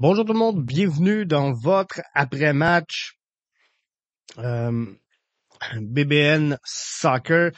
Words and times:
Bonjour 0.00 0.24
tout 0.24 0.32
le 0.32 0.38
monde, 0.38 0.64
bienvenue 0.64 1.26
dans 1.26 1.52
votre 1.52 2.02
après-match 2.14 3.14
euh, 4.38 4.86
BBN 5.74 6.56
Soccer. 6.64 7.50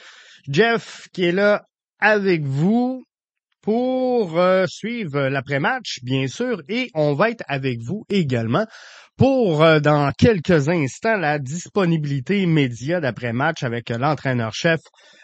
Jeff 0.49 1.07
qui 1.13 1.25
est 1.25 1.33
là 1.33 1.67
avec 1.99 2.41
vous 2.41 3.03
pour 3.61 4.39
euh, 4.39 4.65
suivre 4.65 5.27
l'après-match, 5.27 5.99
bien 6.01 6.25
sûr, 6.25 6.63
et 6.67 6.89
on 6.95 7.13
va 7.13 7.29
être 7.29 7.43
avec 7.47 7.79
vous 7.79 8.05
également 8.09 8.65
pour, 9.17 9.61
euh, 9.61 9.79
dans 9.79 10.11
quelques 10.11 10.67
instants, 10.67 11.17
la 11.17 11.37
disponibilité 11.37 12.41
immédiate 12.41 13.03
d'après-match 13.03 13.61
avec 13.61 13.91
l'entraîneur-chef 13.91 14.79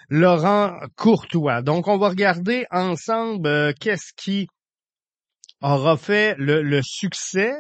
Laurent 0.10 0.78
Courtois. 0.96 1.64
Donc, 1.64 1.88
on 1.88 1.98
va 1.98 2.10
regarder 2.10 2.68
ensemble 2.70 3.48
euh, 3.48 3.74
qu'est-ce 3.80 4.14
qui 4.16 4.48
aura 5.62 5.98
fait 5.98 6.36
le, 6.38 6.82
succès 6.82 7.54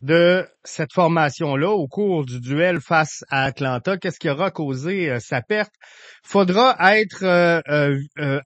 de 0.00 0.48
cette 0.64 0.92
formation-là 0.92 1.70
au 1.70 1.88
cours 1.88 2.24
du 2.24 2.40
duel 2.40 2.80
face 2.80 3.24
à 3.30 3.44
Atlanta. 3.44 3.96
Qu'est-ce 3.96 4.20
qui 4.20 4.30
aura 4.30 4.50
causé 4.50 5.10
euh, 5.10 5.18
sa 5.18 5.42
perte? 5.42 5.74
Faudra 6.22 6.76
être 6.96 7.24
euh, 7.24 7.98
euh, 8.18 8.40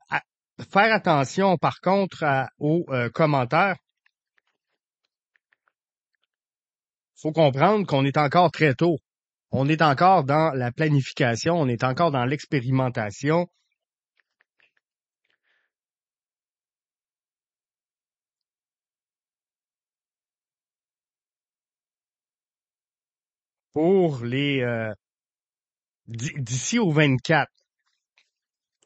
faire 0.73 0.95
attention 0.95 1.59
par 1.59 1.81
contre 1.81 2.25
aux 2.59 2.87
commentaires. 3.13 3.77
faut 7.23 7.33
comprendre 7.33 7.87
qu'on 7.87 8.05
est 8.05 8.17
encore 8.17 8.51
très 8.51 8.75
tôt. 8.75 8.99
On 9.53 9.69
est 9.69 9.83
encore 9.83 10.25
dans 10.25 10.51
la 10.55 10.73
planification, 10.73 11.55
on 11.55 11.69
est 11.69 11.85
encore 11.85 12.11
dans 12.11 12.25
l'expérimentation. 12.25 13.47
Pour 23.73 24.25
les 24.25 24.63
euh, 24.63 24.93
d'ici 26.07 26.79
au 26.79 26.91
24. 26.91 27.49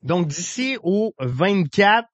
Donc 0.02 0.28
d'ici 0.28 0.78
au 0.82 1.12
24, 1.18 2.06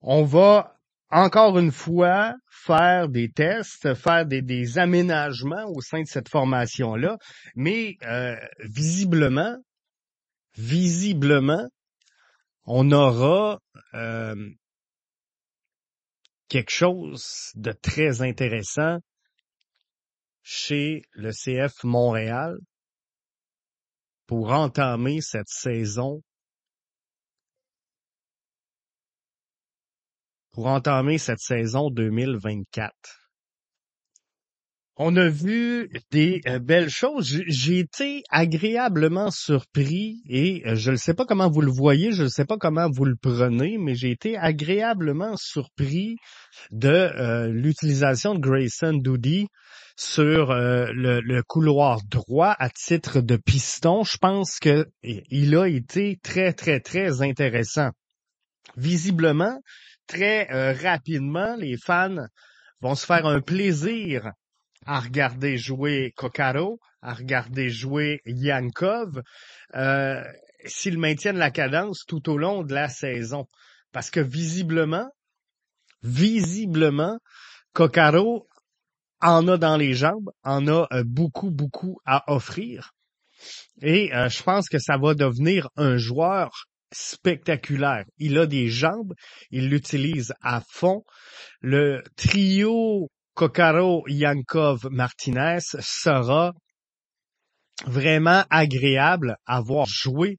on 0.00 0.24
va 0.24 0.76
encore 1.10 1.58
une 1.58 1.72
fois 1.72 2.34
faire 2.50 3.08
des 3.08 3.30
tests, 3.30 3.94
faire 3.94 4.26
des, 4.26 4.42
des 4.42 4.78
aménagements 4.78 5.66
au 5.66 5.80
sein 5.80 6.00
de 6.00 6.06
cette 6.06 6.28
formation-là, 6.28 7.18
mais 7.54 7.96
euh, 8.04 8.36
visiblement, 8.60 9.56
visiblement, 10.56 11.68
on 12.64 12.90
aura 12.92 13.58
euh, 13.94 14.34
quelque 16.48 16.70
chose 16.70 17.50
de 17.54 17.72
très 17.72 18.22
intéressant 18.22 18.98
chez 20.42 21.02
le 21.12 21.30
CF 21.30 21.84
Montréal 21.84 22.58
pour 24.26 24.50
entamer 24.52 25.20
cette 25.20 25.48
saison 25.48 26.22
pour 30.52 30.66
entamer 30.66 31.16
cette 31.16 31.40
saison 31.40 31.90
2024. 31.90 33.21
On 34.96 35.16
a 35.16 35.26
vu 35.26 35.88
des 36.10 36.42
euh, 36.46 36.58
belles 36.58 36.90
choses. 36.90 37.42
J'ai 37.46 37.78
été 37.78 38.22
agréablement 38.28 39.30
surpris 39.30 40.20
et 40.28 40.62
euh, 40.66 40.74
je 40.74 40.90
ne 40.90 40.96
sais 40.96 41.14
pas 41.14 41.24
comment 41.24 41.48
vous 41.50 41.62
le 41.62 41.70
voyez, 41.70 42.12
je 42.12 42.24
ne 42.24 42.28
sais 42.28 42.44
pas 42.44 42.58
comment 42.58 42.90
vous 42.90 43.06
le 43.06 43.16
prenez, 43.16 43.78
mais 43.78 43.94
j'ai 43.94 44.10
été 44.10 44.36
agréablement 44.36 45.34
surpris 45.38 46.16
de 46.72 46.88
euh, 46.90 47.48
l'utilisation 47.48 48.34
de 48.34 48.40
Grayson 48.40 48.92
Doody 48.92 49.46
sur 49.96 50.52
le, 50.54 51.40
couloir 51.42 52.00
droit 52.10 52.54
à 52.58 52.68
titre 52.68 53.20
de 53.20 53.36
piston. 53.36 54.04
Je 54.04 54.18
pense 54.18 54.58
que 54.58 54.86
il 55.02 55.56
a 55.56 55.68
été 55.68 56.18
très, 56.22 56.52
très, 56.52 56.80
très 56.80 57.22
intéressant. 57.22 57.90
Visiblement, 58.76 59.58
très 60.06 60.72
rapidement, 60.72 61.56
les 61.56 61.76
fans 61.76 62.26
vont 62.80 62.94
se 62.94 63.06
faire 63.06 63.26
un 63.26 63.40
plaisir 63.40 64.32
à 64.86 65.00
regarder 65.00 65.56
jouer 65.56 66.12
Kokaro, 66.16 66.80
à 67.00 67.14
regarder 67.14 67.70
jouer 67.70 68.20
Yankov, 68.26 69.22
euh, 69.74 70.22
s'ils 70.64 70.98
maintiennent 70.98 71.38
la 71.38 71.50
cadence 71.50 72.04
tout 72.06 72.30
au 72.30 72.36
long 72.36 72.62
de 72.62 72.74
la 72.74 72.88
saison. 72.88 73.46
Parce 73.92 74.10
que 74.10 74.20
visiblement, 74.20 75.08
visiblement, 76.02 77.18
Kokaro 77.74 78.48
en 79.20 79.46
a 79.48 79.56
dans 79.56 79.76
les 79.76 79.94
jambes, 79.94 80.30
en 80.42 80.66
a 80.66 80.86
euh, 80.92 81.04
beaucoup, 81.04 81.50
beaucoup 81.50 81.98
à 82.04 82.24
offrir. 82.32 82.92
Et 83.80 84.14
euh, 84.14 84.28
je 84.28 84.42
pense 84.42 84.68
que 84.68 84.78
ça 84.78 84.96
va 84.96 85.14
devenir 85.14 85.68
un 85.76 85.96
joueur 85.96 86.66
spectaculaire. 86.92 88.04
Il 88.18 88.38
a 88.38 88.46
des 88.46 88.68
jambes, 88.68 89.14
il 89.50 89.68
l'utilise 89.68 90.34
à 90.42 90.62
fond. 90.70 91.04
Le 91.60 92.02
trio 92.16 93.10
Kokaro, 93.42 94.04
Yankov, 94.06 94.86
Martinez 94.92 95.58
sera 95.80 96.52
vraiment 97.84 98.44
agréable 98.50 99.36
à 99.46 99.60
voir 99.60 99.86
jouer 99.88 100.36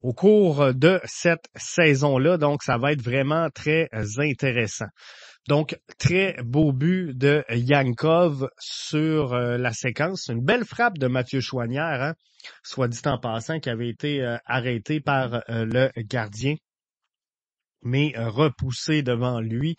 au 0.00 0.12
cours 0.12 0.74
de 0.74 1.00
cette 1.04 1.46
saison-là. 1.54 2.38
Donc, 2.38 2.64
ça 2.64 2.76
va 2.76 2.90
être 2.90 3.02
vraiment 3.02 3.50
très 3.50 3.88
intéressant. 4.18 4.88
Donc, 5.46 5.78
très 5.96 6.38
beau 6.42 6.72
but 6.72 7.16
de 7.16 7.44
Yankov 7.50 8.48
sur 8.58 9.32
euh, 9.32 9.58
la 9.58 9.72
séquence. 9.72 10.26
Une 10.26 10.44
belle 10.44 10.64
frappe 10.64 10.98
de 10.98 11.06
Mathieu 11.06 11.40
Chouanière, 11.40 12.02
hein, 12.02 12.14
soit 12.64 12.88
dit 12.88 12.98
en 13.04 13.20
passant, 13.20 13.60
qui 13.60 13.70
avait 13.70 13.90
été 13.90 14.22
euh, 14.22 14.38
arrêté 14.44 14.98
par 14.98 15.34
euh, 15.50 15.64
le 15.64 15.88
gardien, 15.98 16.56
mais 17.82 18.12
repoussé 18.16 19.02
devant 19.02 19.38
lui. 19.38 19.76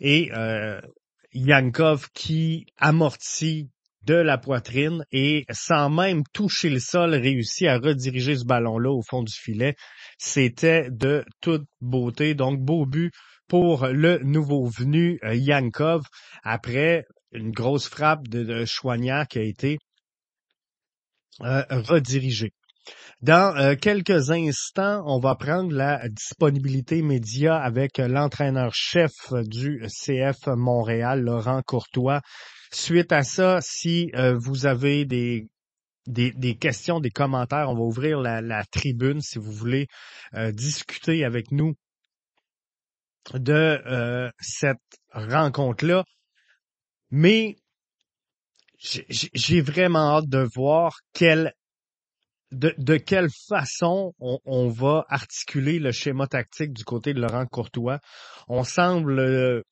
Et 0.00 0.30
euh, 0.32 0.80
Yankov 1.32 2.08
qui 2.12 2.66
amortit 2.76 3.70
de 4.02 4.14
la 4.14 4.38
poitrine 4.38 5.04
et 5.12 5.44
sans 5.50 5.90
même 5.90 6.22
toucher 6.32 6.70
le 6.70 6.80
sol, 6.80 7.14
réussit 7.14 7.66
à 7.66 7.78
rediriger 7.78 8.36
ce 8.36 8.44
ballon-là 8.44 8.90
au 8.90 9.02
fond 9.02 9.22
du 9.22 9.34
filet. 9.34 9.74
C'était 10.18 10.90
de 10.90 11.24
toute 11.40 11.66
beauté. 11.80 12.34
Donc, 12.34 12.60
beau 12.60 12.86
but 12.86 13.12
pour 13.48 13.86
le 13.86 14.18
nouveau 14.18 14.66
venu 14.66 15.18
euh, 15.24 15.34
Yankov 15.34 16.04
après 16.42 17.04
une 17.32 17.50
grosse 17.50 17.88
frappe 17.88 18.26
de, 18.28 18.44
de 18.44 18.64
Chouanière 18.64 19.26
qui 19.26 19.38
a 19.38 19.42
été 19.42 19.78
euh, 21.42 21.62
redirigée. 21.70 22.52
Dans 23.20 23.56
euh, 23.56 23.74
quelques 23.74 24.30
instants, 24.30 25.02
on 25.06 25.18
va 25.18 25.34
prendre 25.34 25.72
la 25.74 26.08
disponibilité 26.08 27.02
média 27.02 27.56
avec 27.56 27.98
l'entraîneur-chef 27.98 29.12
du 29.42 29.84
CF 29.88 30.46
Montréal, 30.46 31.22
Laurent 31.22 31.62
Courtois. 31.66 32.20
Suite 32.72 33.12
à 33.12 33.22
ça, 33.22 33.60
si 33.60 34.10
euh, 34.14 34.36
vous 34.38 34.66
avez 34.66 35.04
des, 35.04 35.48
des, 36.08 36.56
questions, 36.56 37.00
des 37.00 37.10
commentaires, 37.10 37.68
on 37.70 37.74
va 37.74 37.80
ouvrir 37.80 38.20
la, 38.20 38.64
tribune 38.64 39.20
si 39.20 39.38
vous 39.38 39.52
voulez 39.52 39.88
euh, 40.34 40.52
discuter 40.52 41.24
avec 41.24 41.52
nous 41.52 41.74
de 43.34 43.80
euh, 43.86 44.30
cette 44.40 44.78
rencontre-là. 45.12 46.04
Mais 47.10 47.56
j'ai 48.78 49.06
j'ai 49.08 49.60
vraiment 49.60 50.16
hâte 50.16 50.28
de 50.28 50.46
voir 50.54 50.98
quelle 51.12 51.52
de, 52.52 52.96
quelle 52.96 53.28
façon 53.48 54.14
on, 54.20 54.68
va 54.68 55.04
articuler 55.08 55.78
le 55.78 55.92
schéma 55.92 56.26
tactique 56.26 56.72
du 56.72 56.84
côté 56.84 57.14
de 57.14 57.20
Laurent 57.20 57.46
Courtois? 57.46 58.00
On 58.48 58.64
semble, 58.64 59.18
euh, 59.18 59.62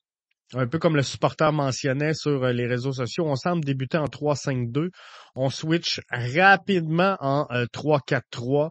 un 0.53 0.67
peu 0.67 0.79
comme 0.79 0.95
le 0.95 1.03
supporter 1.03 1.51
mentionnait 1.51 2.13
sur 2.13 2.43
euh, 2.43 2.51
les 2.51 2.67
réseaux 2.67 2.93
sociaux, 2.93 3.25
on 3.25 3.35
semble 3.35 3.65
débuter 3.65 3.97
en 3.97 4.05
3-5-2. 4.05 4.89
On 5.35 5.49
switch 5.49 6.01
rapidement 6.11 7.17
en 7.19 7.47
euh, 7.51 7.65
3-4-3. 7.73 8.69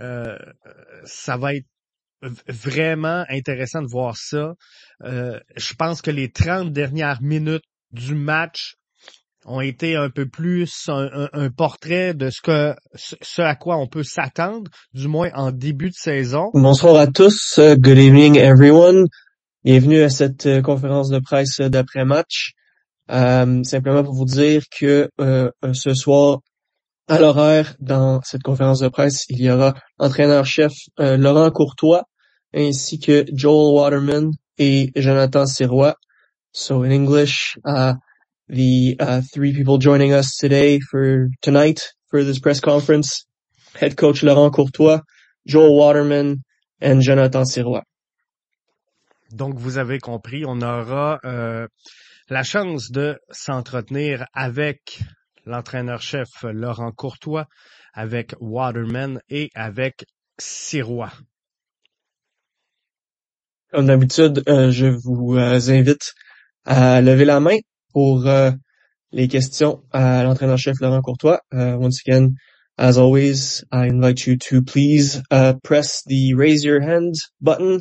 Euh, 0.00 0.36
ça 1.04 1.36
va 1.36 1.54
être 1.54 1.66
vraiment 2.48 3.24
intéressant 3.28 3.82
de 3.82 3.88
voir 3.88 4.16
ça. 4.16 4.54
Je 5.00 5.74
pense 5.74 6.02
que 6.02 6.10
les 6.10 6.30
30 6.32 6.72
dernières 6.72 7.22
minutes 7.22 7.64
du 7.92 8.14
match 8.14 8.74
ont 9.46 9.60
été 9.60 9.96
un 9.96 10.10
peu 10.10 10.26
plus 10.26 10.88
un, 10.88 11.50
portrait 11.50 12.14
de 12.14 12.30
ce 12.30 13.42
à 13.42 13.54
quoi 13.54 13.78
on 13.78 13.86
peut 13.86 14.02
s'attendre, 14.02 14.70
du 14.92 15.08
moins 15.08 15.30
en 15.34 15.52
début 15.52 15.90
de 15.90 15.94
saison. 15.94 16.50
Bonsoir 16.52 16.96
à 16.96 17.06
tous, 17.06 17.58
good 17.58 17.98
evening 17.98 18.36
everyone. 18.36 19.06
Bienvenue 19.64 20.02
à 20.02 20.10
cette 20.10 20.46
euh, 20.46 20.62
conférence 20.62 21.08
de 21.08 21.18
presse 21.18 21.60
d'après-match. 21.60 22.52
Euh, 23.10 23.62
simplement 23.64 24.04
pour 24.04 24.14
vous 24.14 24.24
dire 24.24 24.62
que 24.70 25.10
euh, 25.20 25.50
ce 25.72 25.94
soir, 25.94 26.40
à 27.08 27.18
l'horaire, 27.18 27.74
dans 27.80 28.20
cette 28.22 28.42
conférence 28.42 28.80
de 28.80 28.88
presse, 28.88 29.24
il 29.28 29.40
y 29.40 29.50
aura 29.50 29.74
entraîneur-chef 29.98 30.72
Laurent 30.98 31.50
Courtois 31.50 32.04
ainsi 32.54 32.98
que 32.98 33.24
Joel 33.32 33.74
Waterman 33.74 34.30
et 34.58 34.90
Jonathan 34.96 35.46
Sirois. 35.46 35.94
So 36.52 36.82
in 36.82 36.90
English, 36.90 37.58
uh, 37.66 37.94
the 38.48 38.96
uh, 39.00 39.22
three 39.32 39.52
people 39.52 39.78
joining 39.78 40.12
us 40.12 40.36
today 40.36 40.78
for 40.78 41.28
tonight 41.42 41.92
for 42.08 42.22
this 42.22 42.38
press 42.38 42.60
conference, 42.60 43.26
head 43.74 43.96
coach 43.96 44.22
Laurent 44.22 44.52
Courtois, 44.52 45.00
Joel 45.46 45.74
Waterman, 45.74 46.42
and 46.80 47.00
Jonathan 47.00 47.44
Sirois. 47.44 47.82
Donc, 49.32 49.58
vous 49.58 49.78
avez 49.78 49.98
compris, 49.98 50.44
on 50.46 50.62
aura 50.62 51.18
euh, 51.24 51.66
la 52.28 52.42
chance 52.44 52.90
de 52.90 53.18
s'entretenir 53.30 54.24
avec 54.32 55.00
l'entraîneur-chef 55.44 56.28
Laurent 56.44 56.92
Courtois, 56.92 57.46
avec 57.92 58.34
Waterman 58.40 59.20
et 59.28 59.50
avec 59.54 60.04
Sirois. 60.38 61.12
Comme 63.72 63.86
d'habitude, 63.86 64.44
euh, 64.48 64.70
je 64.70 64.86
vous 64.86 65.36
euh, 65.36 65.58
invite 65.68 66.12
à 66.64 67.00
lever 67.00 67.24
la 67.24 67.40
main 67.40 67.56
pour 67.96 68.26
euh, 68.26 68.50
les 69.10 69.26
questions 69.26 69.82
à 69.90 70.22
l'entraîneur-chef 70.22 70.76
Laurent 70.82 71.00
Courtois. 71.00 71.40
Uh, 71.50 71.78
once 71.80 72.02
again, 72.06 72.34
as 72.76 72.98
always, 72.98 73.64
I 73.72 73.86
invite 73.86 74.26
you 74.26 74.36
to 74.50 74.60
please 74.60 75.22
uh, 75.30 75.54
press 75.64 76.02
the 76.04 76.34
raise 76.34 76.62
your 76.62 76.82
hand 76.82 77.14
button 77.40 77.80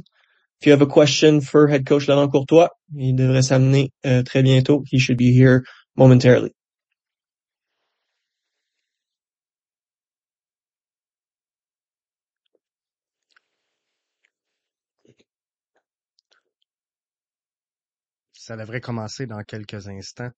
if 0.62 0.66
you 0.66 0.72
have 0.72 0.82
a 0.82 0.86
question 0.86 1.42
for 1.42 1.68
head 1.68 1.86
coach 1.86 2.08
Laurent 2.08 2.32
Courtois. 2.32 2.70
Il 2.98 3.18
devrait 3.18 3.44
s'amener 3.44 3.90
uh, 4.06 4.24
très 4.24 4.42
bientôt. 4.42 4.84
He 4.90 5.00
should 5.00 5.18
be 5.18 5.34
here 5.34 5.66
momentarily. 5.98 6.55
Ça 18.46 18.56
devrait 18.56 18.80
commencer 18.80 19.26
dans 19.26 19.42
quelques 19.44 19.88
instants. 19.88 20.30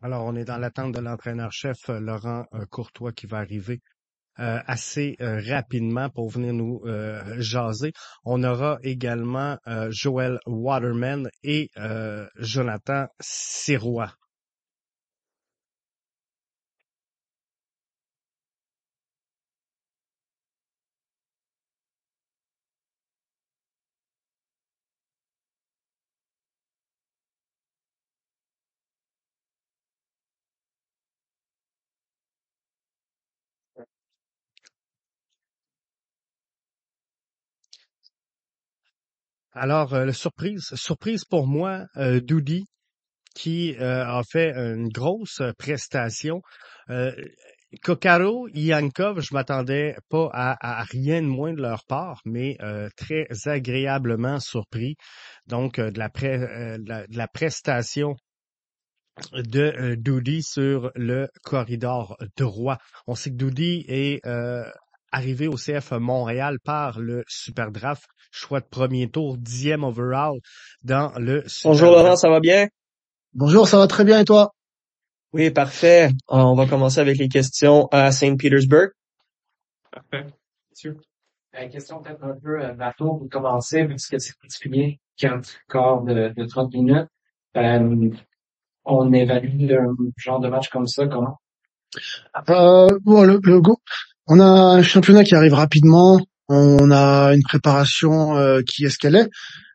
Alors, 0.00 0.24
on 0.24 0.34
est 0.36 0.46
dans 0.46 0.56
l'attente 0.56 0.92
de 0.94 1.00
l'entraîneur-chef 1.00 1.88
Laurent 1.88 2.46
euh, 2.54 2.64
Courtois 2.70 3.12
qui 3.12 3.26
va 3.26 3.40
arriver 3.40 3.82
euh, 4.40 4.58
assez 4.66 5.16
euh, 5.20 5.40
rapidement 5.48 6.10
pour 6.10 6.28
venir 6.28 6.52
nous 6.52 6.80
euh, 6.86 7.22
jaser. 7.38 7.92
On 8.24 8.42
aura 8.42 8.78
également 8.82 9.58
Joel 9.90 10.38
Waterman 10.46 11.30
et 11.42 11.70
Jonathan 12.38 13.06
Sirois. 13.20 14.12
Alors, 39.54 39.94
euh, 39.94 40.10
surprise, 40.10 40.74
surprise 40.74 41.24
pour 41.24 41.46
moi, 41.46 41.86
euh, 41.96 42.20
Doudi, 42.20 42.64
qui 43.36 43.76
euh, 43.76 44.04
a 44.04 44.22
fait 44.24 44.52
une 44.52 44.88
grosse 44.88 45.42
prestation. 45.58 46.42
Euh, 46.90 47.12
Kokaro, 47.82 48.48
Yankov, 48.52 49.20
je 49.20 49.32
m'attendais 49.32 49.96
pas 50.08 50.28
à, 50.32 50.82
rien 50.84 51.22
de 51.22 51.26
moins 51.28 51.52
de 51.52 51.62
leur 51.62 51.84
part, 51.84 52.20
mais 52.24 52.56
euh, 52.62 52.88
très 52.96 53.26
agréablement 53.46 54.40
surpris. 54.40 54.96
Donc, 55.46 55.78
euh, 55.78 55.90
de, 55.90 55.98
la 56.00 56.10
euh, 56.24 56.78
de, 56.78 57.16
la, 57.16 57.28
prestation 57.28 58.16
de 59.32 59.60
euh, 59.60 59.96
Doudi 59.96 60.42
sur 60.42 60.90
le 60.96 61.28
corridor 61.44 62.16
droit. 62.36 62.78
On 63.06 63.14
sait 63.14 63.30
que 63.30 63.36
Doudi 63.36 63.84
est 63.86 64.24
euh, 64.26 64.64
arrivé 65.12 65.46
au 65.46 65.56
CF 65.56 65.92
Montréal 65.92 66.58
par 66.64 66.98
le 66.98 67.22
Super 67.28 67.70
Draft, 67.70 68.04
choix 68.34 68.60
de 68.60 68.66
premier 68.66 69.08
tour, 69.08 69.36
dixième 69.38 69.84
overall 69.84 70.38
dans 70.82 71.12
le 71.18 71.44
Bonjour 71.64 71.90
Laurent, 71.92 72.16
ça 72.16 72.28
va 72.28 72.40
bien? 72.40 72.68
Bonjour, 73.32 73.68
ça 73.68 73.78
va 73.78 73.86
très 73.86 74.04
bien 74.04 74.20
et 74.20 74.24
toi? 74.24 74.54
Oui, 75.32 75.50
parfait. 75.50 76.06
Euh, 76.30 76.36
On 76.36 76.54
va 76.54 76.66
commencer 76.66 77.00
avec 77.00 77.18
les 77.18 77.28
questions 77.28 77.88
à 77.92 78.10
Saint 78.12 78.36
Petersburg. 78.36 78.90
Parfait. 79.90 80.26
Sûr. 80.72 80.94
Euh, 81.56 81.68
question 81.68 82.02
peut-être 82.02 82.24
un 82.24 82.34
peu 82.42 82.60
euh, 82.60 82.72
bateau 82.72 83.14
pour 83.14 83.28
commencer, 83.30 83.84
parce 83.84 84.06
que 84.08 84.18
c'est 84.18 84.36
particulier, 84.40 85.00
quatre 85.16 85.48
quarts 85.68 86.02
de, 86.02 86.32
de 86.36 86.44
30 86.44 86.72
minutes. 86.74 87.06
Euh, 87.56 88.10
on 88.84 89.12
évalue 89.12 89.70
un 89.72 89.94
genre 90.16 90.40
de 90.40 90.48
match 90.48 90.68
comme 90.68 90.86
ça, 90.88 91.06
comment? 91.06 91.38
Euh, 92.48 92.88
bon, 93.02 93.22
le, 93.22 93.38
le 93.44 93.60
go- 93.60 93.78
on 94.26 94.40
a 94.40 94.44
un 94.44 94.82
championnat 94.82 95.22
qui 95.22 95.34
arrive 95.36 95.54
rapidement. 95.54 96.18
On 96.48 96.90
a 96.90 97.34
une 97.34 97.42
préparation 97.42 98.36
euh, 98.36 98.60
qui 98.62 98.84
est 98.84 98.90
ce 98.90 98.98
qu'elle 98.98 99.16
est. 99.16 99.28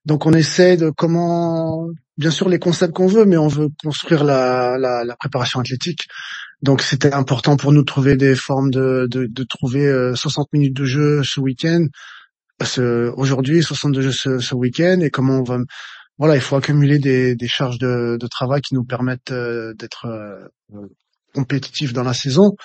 Donc 0.06 0.26
on 0.26 0.34
essaie 0.34 0.78
de 0.78 0.90
comment, 0.90 1.88
bien 2.18 2.32
sûr 2.32 2.50
les 2.50 2.60
concepts 2.60 2.94
qu'on 2.94 3.08
veut, 3.08 3.26
mais 3.26 3.38
on 3.38 3.48
veut 3.48 3.70
construire 3.84 4.24
la, 4.24 5.16
préparation 5.20 5.60
athlétique. 5.60 6.08
Donc 6.62 6.82
c'était 6.82 7.14
important 7.14 7.58
pour 7.58 7.72
nous 7.72 7.82
de 7.82 7.86
trouver 7.86 8.16
des 8.16 8.36
formes 8.36 8.72
de, 8.72 9.08
de, 9.10 9.26
de 9.26 9.44
trouver 9.44 9.86
euh, 9.88 10.16
60 10.16 10.52
minutes 10.54 10.76
de 10.76 10.86
jeu 10.86 11.24
ce 11.24 11.40
week-end, 11.40 11.86
aujourd'hui 13.16 13.64
62 13.64 14.02
jeux 14.02 14.12
ce, 14.12 14.40
ce 14.40 14.56
week-end 14.56 15.00
et 15.02 15.10
comment 15.10 15.40
on 15.40 15.44
va, 15.44 15.60
voilà, 16.20 16.36
il 16.36 16.42
faut 16.42 16.58
accumuler 16.58 17.00
des, 17.00 17.48
charges 17.48 17.80
de, 17.80 18.18
de 18.20 18.28
travail 18.28 18.60
qui 18.60 18.76
nous 18.76 18.84
permettent 18.84 19.32
euh, 19.32 19.74
d'être 19.74 20.06
euh, 20.06 20.86
compétitifs 21.34 21.94
dans 21.94 22.04
la 22.04 22.14
saison. 22.14 22.58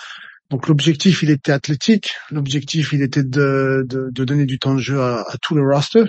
Donc 0.50 0.68
l'objectif, 0.68 1.22
il 1.22 1.30
était 1.30 1.52
athlétique. 1.52 2.12
L'objectif, 2.30 2.92
il 2.92 3.02
était 3.02 3.24
de, 3.24 3.84
de, 3.88 4.24
donner 4.24 4.44
du 4.44 4.58
temps 4.58 4.74
de 4.74 4.80
jeu 4.80 5.00
à, 5.00 5.22
à 5.22 5.36
tout 5.40 5.54
le 5.54 5.62
roster 5.62 6.04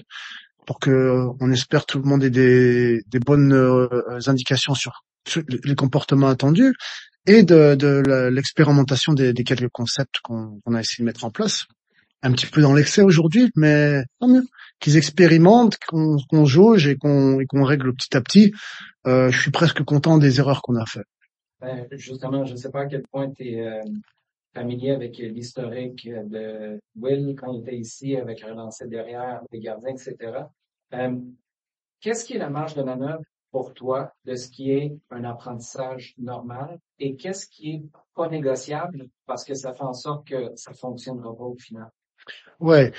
pour 0.65 0.79
que 0.79 0.89
euh, 0.89 1.31
on 1.39 1.51
espère 1.51 1.85
tout 1.85 1.99
le 1.99 2.05
monde 2.05 2.23
ait 2.23 2.29
des, 2.29 3.01
des 3.07 3.19
bonnes 3.19 3.53
euh, 3.53 3.87
indications 4.27 4.73
sur, 4.75 5.03
les 5.47 5.75
comportements 5.75 6.27
attendus 6.27 6.75
et 7.25 7.41
de, 7.43 7.73
de 7.73 8.29
l'expérimentation 8.29 9.13
des, 9.13 9.33
quelques 9.33 9.71
concepts 9.71 10.19
qu'on 10.21 10.59
a 10.73 10.79
essayé 10.79 11.01
de 11.01 11.05
mettre 11.05 11.25
en 11.25 11.31
place. 11.31 11.65
Un 12.21 12.31
petit 12.31 12.45
peu 12.45 12.61
dans 12.61 12.73
l'excès 12.73 13.01
aujourd'hui, 13.01 13.49
mais 13.55 14.03
tant 14.19 14.27
mieux. 14.27 14.45
Qu'ils 14.79 14.97
expérimentent, 14.97 15.77
qu'on 15.87 16.17
qu'on 16.29 16.45
jauge 16.45 16.87
et 16.87 16.95
qu'on 16.95 17.63
règle 17.63 17.95
petit 17.95 18.15
à 18.15 18.21
petit. 18.21 18.51
Euh, 19.07 19.31
je 19.31 19.41
suis 19.41 19.51
presque 19.51 19.83
content 19.83 20.17
des 20.17 20.39
erreurs 20.39 20.61
qu'on 20.61 20.75
a 20.75 20.85
faites. 20.85 21.07
Ben, 21.61 21.87
justement, 21.93 22.45
je 22.45 22.51
ne 22.51 22.57
sais 22.57 22.69
pas 22.69 22.81
à 22.81 22.85
quel 22.85 23.03
point 23.11 23.31
familier 24.55 24.91
avec 24.91 25.17
l'historique 25.17 26.09
de 26.09 26.79
Will 26.95 27.35
quand 27.37 27.53
il 27.53 27.59
était 27.61 27.77
ici, 27.77 28.15
avec 28.15 28.41
lancer 28.41 28.87
derrière, 28.87 29.41
des 29.51 29.59
gardiens, 29.59 29.93
etc. 29.93 30.49
Euh, 30.93 31.19
Qu'est-ce 31.99 32.25
qui 32.25 32.33
est 32.33 32.39
la 32.39 32.49
marge 32.49 32.75
de 32.75 32.83
manœuvre 32.83 33.23
pour 33.51 33.73
toi 33.73 34.11
de 34.25 34.35
ce 34.35 34.49
qui 34.49 34.71
est 34.71 34.95
un 35.09 35.23
apprentissage 35.23 36.13
normal 36.17 36.77
et 36.99 37.15
qu'est-ce 37.15 37.47
qui 37.47 37.71
est 37.71 37.83
pas 38.15 38.29
négociable 38.29 39.07
parce 39.25 39.43
que 39.43 39.55
ça 39.55 39.73
fait 39.73 39.83
en 39.83 39.93
sorte 39.93 40.27
que 40.27 40.51
ça 40.55 40.73
fonctionnera 40.73 41.35
pas 41.35 41.43
au 41.43 41.57
final? 41.57 41.89
Ouais, 42.59 42.91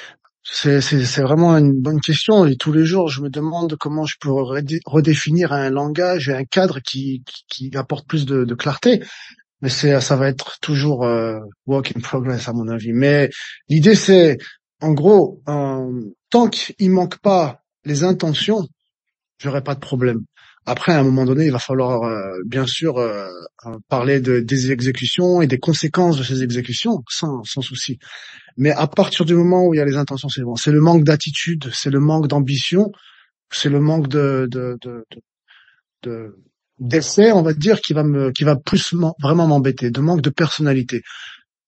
c'est 0.42 1.22
vraiment 1.22 1.56
une 1.56 1.80
bonne 1.80 2.00
question 2.00 2.46
et 2.46 2.56
tous 2.56 2.72
les 2.72 2.84
jours 2.84 3.08
je 3.08 3.22
me 3.22 3.30
demande 3.30 3.76
comment 3.76 4.06
je 4.06 4.16
peux 4.20 4.30
redé- 4.30 4.80
redéfinir 4.86 5.52
un 5.52 5.70
langage 5.70 6.28
et 6.28 6.34
un 6.34 6.44
cadre 6.44 6.80
qui 6.80 7.22
apporte 7.74 8.08
plus 8.08 8.26
de 8.26 8.54
clarté. 8.54 9.02
Mais 9.66 9.70
c'est 9.70 10.00
ça 10.00 10.14
va 10.14 10.28
être 10.28 10.60
toujours 10.60 11.04
euh, 11.04 11.40
work 11.66 11.92
in 11.96 11.98
progress 12.00 12.48
à 12.48 12.52
mon 12.52 12.68
avis. 12.68 12.92
Mais 12.92 13.30
l'idée 13.68 13.96
c'est 13.96 14.38
en 14.80 14.92
gros 14.92 15.42
euh, 15.48 16.02
tant 16.30 16.48
qu'il 16.48 16.92
manque 16.92 17.18
pas 17.18 17.64
les 17.84 18.04
intentions, 18.04 18.68
j'aurai 19.38 19.64
pas 19.64 19.74
de 19.74 19.80
problème. 19.80 20.20
Après, 20.66 20.92
à 20.92 21.00
un 21.00 21.02
moment 21.02 21.24
donné, 21.24 21.46
il 21.46 21.50
va 21.50 21.58
falloir 21.58 22.04
euh, 22.04 22.38
bien 22.46 22.64
sûr 22.64 22.98
euh, 22.98 23.26
euh, 23.66 23.76
parler 23.88 24.20
de, 24.20 24.38
des 24.38 24.70
exécutions 24.70 25.42
et 25.42 25.48
des 25.48 25.58
conséquences 25.58 26.16
de 26.16 26.22
ces 26.22 26.44
exécutions, 26.44 27.02
sans, 27.08 27.42
sans 27.42 27.60
souci. 27.60 27.98
Mais 28.56 28.70
à 28.70 28.86
partir 28.86 29.24
du 29.24 29.34
moment 29.34 29.66
où 29.66 29.74
il 29.74 29.78
y 29.78 29.80
a 29.80 29.84
les 29.84 29.96
intentions, 29.96 30.28
c'est 30.28 30.42
bon. 30.42 30.54
C'est 30.54 30.70
le 30.70 30.80
manque 30.80 31.02
d'attitude, 31.02 31.70
c'est 31.72 31.90
le 31.90 31.98
manque 31.98 32.28
d'ambition, 32.28 32.92
c'est 33.50 33.68
le 33.68 33.80
manque 33.80 34.06
de, 34.06 34.46
de, 34.48 34.78
de, 34.80 35.04
de- 36.04 36.36
d'essai, 36.78 37.32
on 37.32 37.42
va 37.42 37.52
dire, 37.54 37.80
qui 37.80 37.92
va 37.94 38.02
me, 38.04 38.30
qui 38.32 38.44
va 38.44 38.56
plus 38.56 38.92
m'en- 38.92 39.14
vraiment 39.22 39.46
m'embêter, 39.46 39.90
de 39.90 40.00
manque 40.00 40.22
de 40.22 40.30
personnalité. 40.30 41.02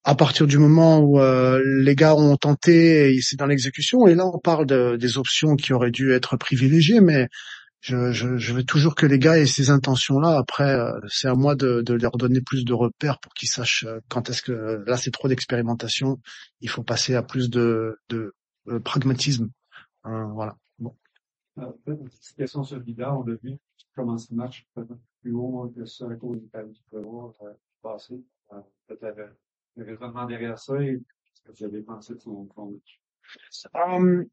à 0.05 0.15
partir 0.15 0.47
du 0.47 0.59
moment 0.59 0.99
où 1.01 1.21
euh, 1.21 1.61
les 1.83 1.95
gars 1.95 2.15
ont 2.15 2.37
tenté 2.37 3.19
c'est 3.23 3.37
dans 3.37 3.47
l'exécution, 3.47 4.07
et 4.07 4.15
là 4.15 4.27
on 4.27 4.39
parle 4.39 4.67
de, 4.67 4.97
des 4.97 5.19
options 5.19 5.57
qui 5.57 5.73
auraient 5.75 5.91
dû 5.91 6.13
être 6.13 6.37
privilégiées, 6.37 7.01
mais 7.01 7.29
je, 7.81 8.13
je, 8.13 8.37
je 8.39 8.53
veux 8.55 8.65
toujours 8.65 8.95
que 8.95 9.07
les 9.07 9.19
gars 9.19 9.39
aient 9.39 9.47
ces 9.47 9.71
intentions-là. 9.71 10.37
Après, 10.39 10.73
euh, 10.75 10.93
c'est 11.09 11.29
à 11.29 11.35
moi 11.35 11.55
de, 11.55 11.83
de, 11.83 11.95
leur 11.95 12.13
donner 12.17 12.41
plus 12.41 12.65
de 12.65 12.73
repères 12.73 13.19
pour 13.21 13.33
qu'ils 13.35 13.49
sachent 13.49 13.85
euh, 13.87 14.01
quand 14.09 14.31
est-ce 14.31 14.43
que 14.43 14.83
là 14.87 14.97
c'est 14.97 15.11
trop 15.13 15.29
d'expérimentation. 15.29 16.19
Il 16.61 16.71
faut 16.71 16.83
passer 16.83 17.15
à 17.15 17.23
plus 17.23 17.51
de, 17.51 17.97
de, 18.09 18.33
pragmatisme. 18.85 19.49
voilà. 20.05 20.55
Bon. 21.59 21.75
Euh, 21.89 21.93
une 21.95 22.09
petite 22.09 22.37
question 22.37 22.63
sur 22.63 22.81
Vida, 22.81 23.15
on 23.15 23.23
a 23.23 23.35
vu 23.35 23.57
comment 23.95 24.17
ça 24.19 24.35
marche 24.35 24.67
plus 25.23 25.33
haut 25.33 25.73
que 25.75 25.85
ça 25.85 26.07
à 26.11 26.15
cause 26.15 26.41
du 26.41 26.47
du 26.47 26.81
pouvoir 26.91 27.35
euh, 27.43 27.53
passé. 27.83 28.23
Peut-être 28.87 29.31
le 29.77 29.85
raisonnement 29.85 30.27
derrière 30.27 30.59
ça 30.59 30.81
et 30.83 31.01
ce 31.35 31.43
que 31.43 31.59
vous 31.59 31.65
avez 31.65 31.83
pensé 31.83 32.15
de 32.15 32.21
son, 32.21 32.49
match. 32.57 33.01
Um, 33.75 34.25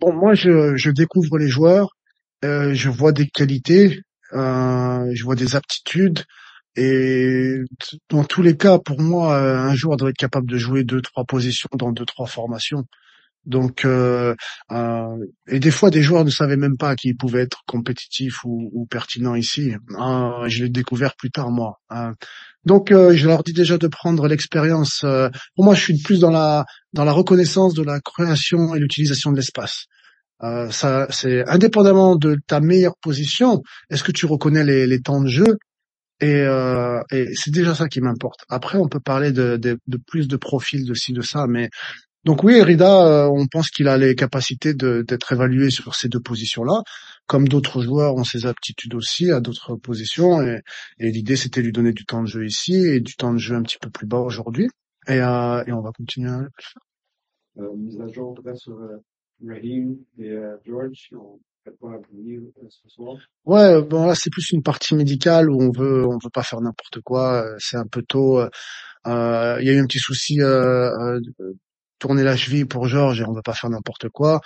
bon, 0.00 0.12
moi, 0.12 0.34
je, 0.34 0.74
je 0.76 0.90
découvre 0.90 1.38
les 1.38 1.48
joueurs 1.48 1.90
euh, 2.44 2.74
je 2.74 2.88
vois 2.88 3.12
des 3.12 3.28
qualités, 3.28 4.00
euh, 4.32 5.10
je 5.14 5.24
vois 5.24 5.36
des 5.36 5.54
aptitudes, 5.54 6.24
et 6.74 7.58
dans 8.08 8.24
tous 8.24 8.42
les 8.42 8.56
cas, 8.56 8.78
pour 8.78 9.00
moi, 9.00 9.36
euh, 9.36 9.58
un 9.58 9.74
joueur 9.76 9.96
doit 9.96 10.10
être 10.10 10.16
capable 10.16 10.48
de 10.50 10.56
jouer 10.56 10.82
deux, 10.82 11.02
trois 11.02 11.24
positions 11.24 11.68
dans 11.74 11.92
deux, 11.92 12.06
trois 12.06 12.26
formations. 12.26 12.84
Donc, 13.44 13.84
euh, 13.84 14.34
euh, 14.70 15.16
et 15.48 15.58
des 15.58 15.70
fois, 15.70 15.90
des 15.90 16.02
joueurs 16.02 16.24
ne 16.24 16.30
savaient 16.30 16.56
même 16.56 16.76
pas 16.76 16.94
qu'ils 16.94 17.16
pouvaient 17.16 17.42
être 17.42 17.62
compétitifs 17.66 18.44
ou, 18.44 18.86
pertinents 18.90 19.34
ici. 19.34 19.74
Euh, 19.98 20.48
je 20.48 20.64
l'ai 20.64 20.70
découvert 20.70 21.16
plus 21.16 21.30
tard, 21.30 21.50
moi. 21.50 21.80
Hein. 21.90 22.14
Donc, 22.64 22.90
je 22.90 23.26
leur 23.26 23.42
dis 23.42 23.52
déjà 23.52 23.78
de 23.78 23.88
prendre 23.88 24.28
l'expérience. 24.28 25.04
pour 25.56 25.64
moi, 25.64 25.74
je 25.74 25.80
suis 25.82 26.00
plus 26.02 26.20
dans 26.20 26.30
la 26.30 26.64
dans 26.92 27.04
la 27.04 27.12
reconnaissance 27.12 27.74
de 27.74 27.82
la 27.82 28.00
création 28.00 28.74
et 28.74 28.78
l'utilisation 28.78 29.32
de 29.32 29.36
l'espace. 29.36 29.86
Euh, 30.42 30.70
ça, 30.70 31.06
c'est 31.10 31.48
indépendamment 31.48 32.16
de 32.16 32.36
ta 32.46 32.60
meilleure 32.60 32.96
position. 33.00 33.62
Est-ce 33.90 34.02
que 34.02 34.12
tu 34.12 34.26
reconnais 34.26 34.64
les, 34.64 35.00
temps 35.00 35.20
de 35.20 35.28
jeu? 35.28 35.58
Et, 36.20 36.42
euh, 36.42 37.00
et 37.10 37.34
c'est 37.34 37.52
déjà 37.52 37.74
ça 37.74 37.88
qui 37.88 38.00
m'importe. 38.00 38.40
Après, 38.48 38.78
on 38.78 38.88
peut 38.88 39.00
parler 39.00 39.32
de, 39.32 39.56
de, 39.56 39.78
de, 39.86 39.98
plus 39.98 40.28
de 40.28 40.36
profils 40.36 40.84
de 40.84 40.94
ci 40.94 41.12
de 41.12 41.22
ça, 41.22 41.46
mais 41.48 41.70
donc 42.24 42.44
oui, 42.44 42.62
Rida, 42.62 43.06
euh, 43.06 43.28
on 43.28 43.46
pense 43.46 43.70
qu'il 43.70 43.88
a 43.88 43.98
les 43.98 44.14
capacités 44.14 44.74
d'être 44.74 45.32
évalué 45.32 45.70
sur 45.70 45.94
ces 45.96 46.08
deux 46.08 46.20
positions-là, 46.20 46.82
comme 47.26 47.48
d'autres 47.48 47.82
joueurs 47.82 48.14
ont 48.14 48.24
ses 48.24 48.46
aptitudes 48.46 48.94
aussi 48.94 49.30
à 49.32 49.40
d'autres 49.40 49.74
positions. 49.74 50.40
Et, 50.42 50.60
et 50.98 51.10
l'idée, 51.10 51.36
c'était 51.36 51.62
lui 51.62 51.72
donner 51.72 51.92
du 51.92 52.04
temps 52.04 52.22
de 52.22 52.28
jeu 52.28 52.46
ici 52.46 52.74
et 52.74 53.00
du 53.00 53.16
temps 53.16 53.32
de 53.32 53.38
jeu 53.38 53.56
un 53.56 53.62
petit 53.62 53.78
peu 53.78 53.90
plus 53.90 54.06
bas 54.06 54.20
aujourd'hui. 54.20 54.68
Et, 55.08 55.20
euh, 55.20 55.64
et 55.66 55.72
on 55.72 55.80
va 55.80 55.90
continuer 55.90 56.30
à 56.30 56.38
le 56.38 56.50
faire. 56.60 56.82
Euh, 57.58 57.76
mise 57.76 58.00
à 58.00 58.06
jour 58.06 58.38
sur 58.54 58.78
Raheem 59.44 59.96
et 60.18 60.30
euh, 60.30 60.56
George. 60.64 61.10
Ouais, 63.44 63.82
bon 63.82 64.06
là 64.06 64.16
c'est 64.16 64.30
plus 64.30 64.50
une 64.50 64.64
partie 64.64 64.96
médicale 64.96 65.48
où 65.48 65.62
on 65.62 65.70
veut 65.70 66.04
on 66.04 66.18
veut 66.18 66.30
pas 66.32 66.42
faire 66.42 66.60
n'importe 66.60 67.00
quoi. 67.02 67.46
C'est 67.58 67.76
un 67.76 67.86
peu 67.86 68.02
tôt. 68.02 68.40
Il 69.06 69.10
y 69.10 69.70
a 69.70 69.72
eu 69.72 69.78
un 69.78 69.86
petit 69.86 70.00
souci 70.00 70.40
euh, 70.40 71.20
tourner 72.02 72.22
la 72.22 72.36
cheville 72.36 72.66
pour 72.66 72.86
George 72.88 73.20
et 73.20 73.24
on 73.24 73.32
veut 73.32 73.42
pas 73.42 73.54
faire 73.54 73.70
n'importe 73.70 74.08
quoi. 74.08 74.40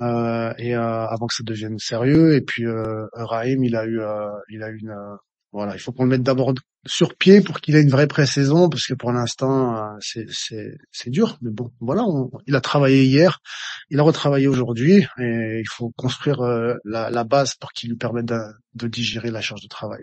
et 0.00 0.74
avant 0.74 1.26
que 1.26 1.34
ça 1.34 1.44
devienne 1.44 1.78
sérieux. 1.78 2.34
Et 2.34 2.40
puis 2.40 2.64
Raheem 3.12 3.64
il 3.64 3.76
a 3.76 3.86
eu 3.86 4.00
il 4.48 4.62
a 4.62 4.70
eu 4.70 4.78
une 4.78 4.96
voilà, 5.54 5.76
il 5.76 5.78
faut 5.78 5.92
qu'on 5.92 6.02
le 6.02 6.10
mette 6.10 6.24
d'abord 6.24 6.52
sur 6.84 7.14
pied 7.14 7.40
pour 7.40 7.60
qu'il 7.60 7.76
ait 7.76 7.82
une 7.82 7.90
vraie 7.90 8.08
pré-saison, 8.08 8.68
parce 8.68 8.88
que 8.88 8.94
pour 8.94 9.12
l'instant, 9.12 9.76
euh, 9.76 9.96
c'est, 10.00 10.26
c'est, 10.90 11.10
dur. 11.10 11.38
Mais 11.42 11.50
bon, 11.52 11.70
voilà, 11.78 12.04
il 12.48 12.56
a 12.56 12.60
travaillé 12.60 13.04
hier, 13.04 13.38
il 13.88 14.00
a 14.00 14.02
retravaillé 14.02 14.48
aujourd'hui, 14.48 15.06
et 15.18 15.60
il 15.60 15.68
faut 15.68 15.92
construire 15.96 16.40
euh, 16.40 16.74
la, 16.84 17.22
base 17.22 17.54
pour 17.54 17.72
qu'il 17.72 17.90
lui 17.90 17.96
permette 17.96 18.26
de, 18.26 18.40
de, 18.74 18.88
digérer 18.88 19.30
la 19.30 19.40
charge 19.40 19.62
de 19.62 19.68
travail. 19.68 20.02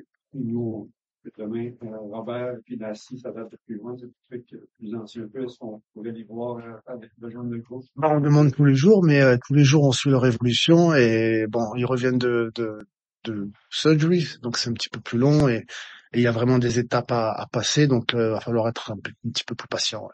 Demain, 1.37 1.71
euh, 1.83 1.97
Robert 1.97 2.55
et 2.67 2.75
Nassi, 2.77 3.19
ça 3.19 3.31
va 3.31 3.41
être 3.41 3.57
plus 3.65 3.75
loin, 3.75 3.95
c'est 3.97 4.07
des 4.07 4.13
trucs 4.29 4.61
plus 4.77 4.95
anciens 4.95 5.23
un 5.23 5.27
peu. 5.27 5.43
Est-ce 5.43 5.57
qu'on 5.59 5.81
pourrait 5.93 6.11
les 6.11 6.23
voir 6.23 6.61
avec 6.87 7.11
besoin 7.17 7.43
de? 7.43 7.61
Ben, 7.95 8.09
on 8.09 8.21
demande 8.21 8.53
tous 8.53 8.65
les 8.65 8.75
jours, 8.75 9.03
mais 9.03 9.37
tous 9.45 9.53
les 9.53 9.63
jours 9.63 9.83
on 9.83 9.91
suit 9.91 10.09
leur 10.09 10.25
évolution, 10.25 10.93
et 10.93 11.45
bon, 11.47 11.75
ils 11.75 11.85
reviennent 11.85 12.17
de, 12.17 12.51
de 12.55 12.79
de 13.23 13.51
surgery, 13.69 14.27
donc 14.41 14.57
c'est 14.57 14.69
un 14.69 14.73
petit 14.73 14.89
peu 14.89 14.99
plus 14.99 15.17
long 15.17 15.47
et 15.47 15.65
il 16.13 16.21
y 16.21 16.27
a 16.27 16.31
vraiment 16.31 16.59
des 16.59 16.79
étapes 16.79 17.11
à, 17.11 17.31
à 17.31 17.47
passer, 17.47 17.87
donc 17.87 18.11
il 18.13 18.19
euh, 18.19 18.31
va 18.31 18.39
falloir 18.41 18.67
être 18.67 18.91
un, 18.91 18.97
petit 18.97 19.43
peu 19.45 19.55
plus 19.55 19.67
patient. 19.67 20.09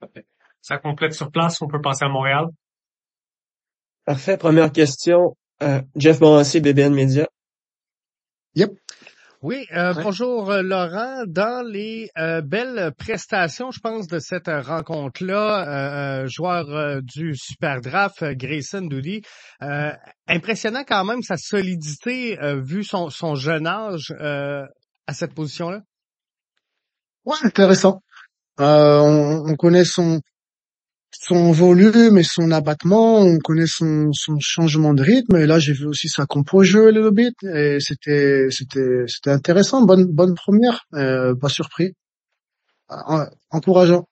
Ouais. 0.00 0.24
Ça 0.62 0.78
complète 0.78 1.12
sur 1.12 1.30
place, 1.30 1.60
on 1.60 1.68
peut 1.68 1.80
passer 1.80 2.04
à 2.04 2.08
Montréal? 2.08 2.46
Parfait, 4.04 4.36
première 4.36 4.72
question. 4.72 5.36
Euh, 5.62 5.82
Jeff 5.96 6.20
Morancy, 6.20 6.60
BBN 6.60 6.94
Media. 6.94 7.28
Yep. 8.54 8.72
Oui, 9.48 9.64
euh, 9.76 9.94
bonjour 9.94 10.50
euh, 10.50 10.60
Laurent. 10.60 11.22
Dans 11.24 11.64
les 11.64 12.10
euh, 12.18 12.40
belles 12.40 12.90
prestations, 12.98 13.70
je 13.70 13.78
pense, 13.78 14.08
de 14.08 14.18
cette 14.18 14.48
rencontre-là, 14.48 16.26
joueur 16.26 17.00
du 17.00 17.36
Super 17.36 17.80
Draft, 17.80 18.24
Grayson 18.24 18.82
Doody, 18.82 19.22
impressionnant 20.26 20.82
quand 20.82 21.04
même 21.04 21.22
sa 21.22 21.36
solidité 21.36 22.36
vu 22.56 22.82
son, 22.82 23.08
son 23.08 23.36
jeune 23.36 23.68
âge 23.68 24.12
à 24.18 25.12
cette 25.12 25.32
position-là. 25.32 25.82
Ouais, 27.24 27.36
intéressant. 27.44 28.02
On, 28.58 29.44
on, 29.46 29.54
connaît 29.54 29.84
son 29.84 30.22
son 31.12 31.52
volume 31.52 32.18
et 32.18 32.22
son 32.22 32.50
abattement, 32.52 33.18
on 33.20 33.38
connaît 33.38 33.66
son, 33.66 34.10
son 34.12 34.38
changement 34.40 34.94
de 34.94 35.02
rythme. 35.02 35.36
Et 35.36 35.46
là, 35.46 35.58
j'ai 35.58 35.72
vu 35.72 35.86
aussi 35.86 36.08
sa 36.08 36.26
compo 36.26 36.62
jeu 36.62 36.90
le 36.92 37.10
bit 37.10 37.34
et 37.44 37.78
c'était 37.80 38.48
c'était 38.50 39.04
c'était 39.08 39.30
intéressant, 39.30 39.84
bonne 39.84 40.06
bonne 40.06 40.34
première, 40.34 40.86
euh, 40.94 41.34
pas 41.34 41.48
surpris, 41.48 41.94
encourageant. 43.50 44.06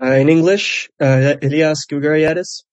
Uh, 0.00 0.20
in 0.20 0.28
English, 0.28 0.90
uh, 1.00 1.36
Elias 1.42 1.86
Gugariadis. 1.90 2.64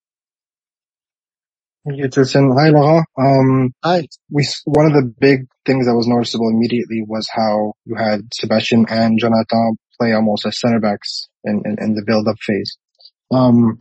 You, 1.86 2.10
Tristan. 2.10 2.52
Hi, 2.58 2.70
Laurent. 2.70 3.04
Um, 3.18 3.72
Hi. 3.84 4.08
We 4.32 4.46
one 4.66 4.88
of 4.88 4.94
the 4.94 5.04
big 5.20 5.48
things 5.66 5.88
that 5.88 5.96
was 5.96 6.08
noticeable 6.08 6.50
immediately 6.50 7.04
was 7.08 7.28
how 7.30 7.74
you 7.86 7.96
had 7.96 8.22
Sebastian 8.34 8.86
and 8.90 9.20
Jonathan 9.20 9.76
play 10.02 10.14
almost 10.14 10.46
as 10.46 10.60
center 10.60 10.80
backs 10.80 11.28
in, 11.44 11.62
in, 11.66 11.78
in 11.80 11.94
the 11.94 12.04
build 12.04 12.28
up 12.28 12.38
phase. 12.40 12.78
Um, 13.32 13.80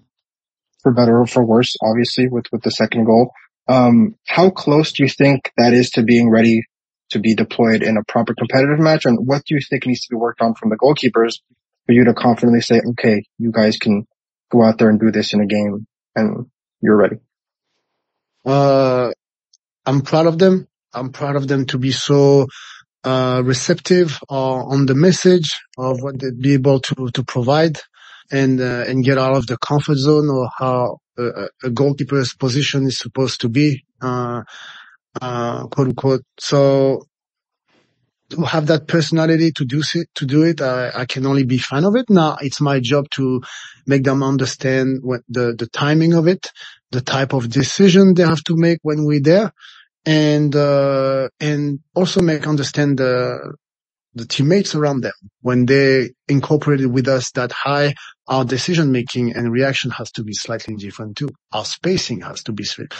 for 0.82 0.92
better 0.92 1.20
or 1.20 1.26
for 1.26 1.44
worse, 1.44 1.76
obviously 1.82 2.28
with, 2.28 2.46
with 2.52 2.62
the 2.62 2.70
second 2.70 3.04
goal. 3.04 3.32
Um, 3.68 4.16
how 4.26 4.50
close 4.50 4.92
do 4.92 5.02
you 5.02 5.08
think 5.08 5.52
that 5.56 5.72
is 5.72 5.90
to 5.90 6.02
being 6.02 6.30
ready 6.30 6.62
to 7.10 7.18
be 7.18 7.34
deployed 7.34 7.82
in 7.82 7.96
a 7.96 8.04
proper 8.04 8.34
competitive 8.34 8.78
match? 8.78 9.04
And 9.04 9.18
what 9.26 9.44
do 9.44 9.54
you 9.54 9.60
think 9.68 9.86
needs 9.86 10.06
to 10.06 10.14
be 10.14 10.16
worked 10.16 10.40
on 10.40 10.54
from 10.54 10.70
the 10.70 10.76
goalkeepers 10.76 11.40
for 11.86 11.92
you 11.92 12.04
to 12.04 12.14
confidently 12.14 12.60
say, 12.60 12.80
okay, 12.90 13.24
you 13.38 13.52
guys 13.52 13.76
can 13.76 14.06
go 14.50 14.62
out 14.62 14.78
there 14.78 14.88
and 14.88 14.98
do 14.98 15.10
this 15.10 15.34
in 15.34 15.40
a 15.40 15.46
game 15.46 15.86
and 16.16 16.46
you're 16.80 16.96
ready? 16.96 17.16
Uh, 18.44 19.10
I'm 19.84 20.00
proud 20.02 20.26
of 20.26 20.38
them. 20.38 20.66
I'm 20.92 21.12
proud 21.12 21.36
of 21.36 21.46
them 21.46 21.66
to 21.66 21.78
be 21.78 21.92
so 21.92 22.46
uh, 23.04 23.42
receptive 23.45 24.19
uh, 24.30 24.64
on 24.64 24.87
the 24.87 24.95
message 24.95 25.59
of 25.78 26.02
what 26.02 26.19
they'd 26.19 26.40
be 26.40 26.54
able 26.54 26.80
to 26.80 27.11
to 27.11 27.25
provide 27.25 27.78
and 28.30 28.61
uh, 28.61 28.85
and 28.87 29.04
get 29.04 29.19
out 29.19 29.37
of 29.37 29.47
the 29.47 29.57
comfort 29.59 29.97
zone 29.97 30.28
or 30.28 30.49
how 30.59 30.99
a, 31.19 31.49
a 31.64 31.71
goalkeeper's 31.71 32.35
position 32.35 32.87
is 32.87 32.99
supposed 32.99 33.40
to 33.42 33.49
be, 33.49 33.85
uh, 34.00 34.42
uh, 35.21 35.66
quote 35.66 35.88
unquote. 35.88 36.23
So 36.38 37.07
to 38.30 38.42
have 38.42 38.66
that 38.69 38.87
personality 38.87 39.50
to 39.52 39.64
do 39.64 39.83
it, 39.95 40.09
to 40.14 40.26
do 40.26 40.42
it, 40.45 40.61
I, 40.61 40.90
I 40.95 41.04
can 41.07 41.26
only 41.26 41.45
be 41.45 41.59
fan 41.59 41.85
of 41.85 41.97
it. 41.97 42.09
Now 42.09 42.37
it's 42.40 42.61
my 42.61 42.80
job 42.80 43.11
to 43.11 43.42
make 43.87 44.04
them 44.04 44.23
understand 44.23 45.00
what 45.02 45.23
the, 45.28 45.54
the 45.59 45.66
timing 45.66 46.14
of 46.14 46.28
it, 46.28 46.52
the 46.92 47.00
type 47.00 47.33
of 47.33 47.50
decision 47.50 48.14
they 48.14 48.23
have 48.23 48.42
to 48.45 48.57
make 48.57 48.78
when 48.83 49.04
we're 49.04 49.21
there 49.21 49.52
and 50.07 50.54
uh, 50.57 51.28
and 51.40 51.80
also 51.95 52.21
make 52.23 52.47
understand 52.47 52.99
the 52.99 53.54
the 54.14 54.26
teammates 54.26 54.75
around 54.75 55.02
them 55.02 55.12
when 55.42 55.66
they 55.66 56.11
incorporated 56.28 56.88
with 56.92 57.09
us 57.09 57.30
that 57.33 57.52
high 57.52 57.95
our 58.28 58.45
decision 58.45 58.92
making 58.92 59.35
and 59.35 59.52
reaction 59.52 59.90
has 59.90 60.11
to 60.12 60.25
be 60.25 60.33
slightly 60.33 60.75
different 60.76 61.16
too. 61.16 61.28
Our 61.52 61.64
spacing 61.64 62.23
has 62.23 62.42
to 62.45 62.52
be 62.52 62.64
sweet 62.64 62.92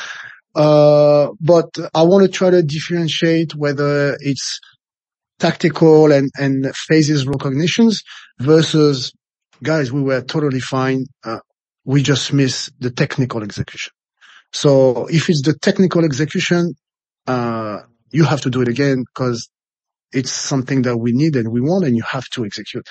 uh, 0.55 1.29
but 1.41 1.71
i 1.95 2.03
want 2.03 2.25
to 2.25 2.31
try 2.31 2.51
to 2.51 2.63
differentiate 2.63 3.55
whether 3.55 4.17
it's 4.21 4.61
tactical 5.39 6.13
and 6.13 6.31
and 6.39 6.75
phases 6.77 7.27
recognitions 7.27 8.03
versus 8.41 9.13
guys 9.63 9.93
we 9.93 10.03
were 10.03 10.23
totally 10.23 10.61
fine 10.61 11.07
uh, 11.25 11.39
we 11.85 12.03
just 12.03 12.33
miss 12.33 12.71
the 12.81 12.91
technical 12.91 13.43
execution. 13.43 13.93
So 14.53 15.07
if 15.07 15.29
it's 15.31 15.43
the 15.43 15.55
technical 15.55 16.05
execution 16.05 16.75
uh, 17.27 17.79
you 18.11 18.25
have 18.25 18.43
to 18.43 18.51
do 18.51 18.63
it 18.63 18.69
again 18.69 19.05
because 19.07 19.49
it's 20.13 20.33
something 20.33 20.83
that 20.83 20.97
we 20.97 21.13
need 21.13 21.37
and 21.37 21.53
we 21.53 21.61
want, 21.61 21.85
and 21.85 21.97
you 21.97 22.03
have 22.03 22.29
to 22.31 22.45
execute. 22.45 22.87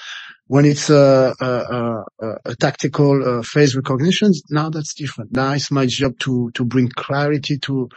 When 0.48 0.65
it's 0.65 0.89
a, 0.89 1.33
a, 1.39 1.45
a, 1.45 2.03
a 2.45 2.55
tactical 2.55 3.39
uh, 3.39 3.43
phase 3.43 3.75
recognition, 3.75 4.31
now 4.50 4.69
that's 4.69 4.93
different. 4.93 5.33
Now 5.33 5.53
it's 5.53 5.71
my 5.71 5.86
job 5.86 6.17
to 6.19 6.51
to 6.53 6.65
bring 6.65 6.89
clarity 6.89 7.57
to 7.59 7.89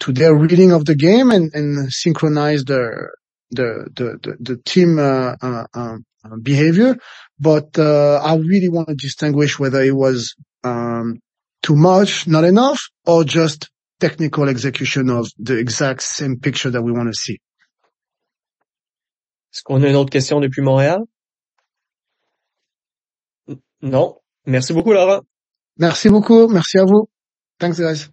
to 0.00 0.12
their 0.12 0.34
reading 0.34 0.72
of 0.72 0.84
the 0.84 0.94
game 0.94 1.30
and, 1.30 1.52
and 1.54 1.92
synchronize 1.92 2.64
the 2.64 3.08
the 3.50 3.88
the 3.94 4.18
the, 4.22 4.36
the 4.40 4.56
team 4.64 4.98
uh, 4.98 5.36
uh, 5.40 5.66
uh, 5.74 5.96
behavior. 6.42 6.96
But 7.38 7.78
uh, 7.78 8.20
I 8.22 8.36
really 8.36 8.68
want 8.68 8.88
to 8.88 8.94
distinguish 8.94 9.58
whether 9.58 9.82
it 9.82 9.94
was 9.94 10.34
um, 10.64 11.20
too 11.62 11.76
much, 11.76 12.26
not 12.26 12.44
enough, 12.44 12.88
or 13.04 13.24
just 13.24 13.70
technical 13.98 14.48
execution 14.48 15.08
of 15.08 15.28
the 15.38 15.58
exact 15.58 16.02
same 16.02 16.38
picture 16.38 16.70
that 16.70 16.82
we 16.82 16.92
want 16.92 17.08
to 17.08 17.14
see. 17.14 17.38
Est-ce 19.52 19.62
qu'on 19.62 19.82
a 19.82 19.88
une 19.88 19.96
autre 19.96 20.10
question 20.10 20.40
depuis 20.40 20.62
Montréal? 20.62 21.00
Non? 23.80 24.18
Merci 24.46 24.72
beaucoup, 24.72 24.92
Laurent. 24.92 25.22
Merci 25.78 26.08
beaucoup. 26.08 26.46
Merci 26.48 26.78
à 26.78 26.84
vous. 26.84 27.08
Thanks, 27.58 27.78
guys. 27.78 28.08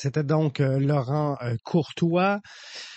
C'était 0.00 0.24
donc 0.24 0.60
euh, 0.60 0.78
Laurent 0.78 1.36
euh, 1.42 1.56
Courtois, 1.62 2.40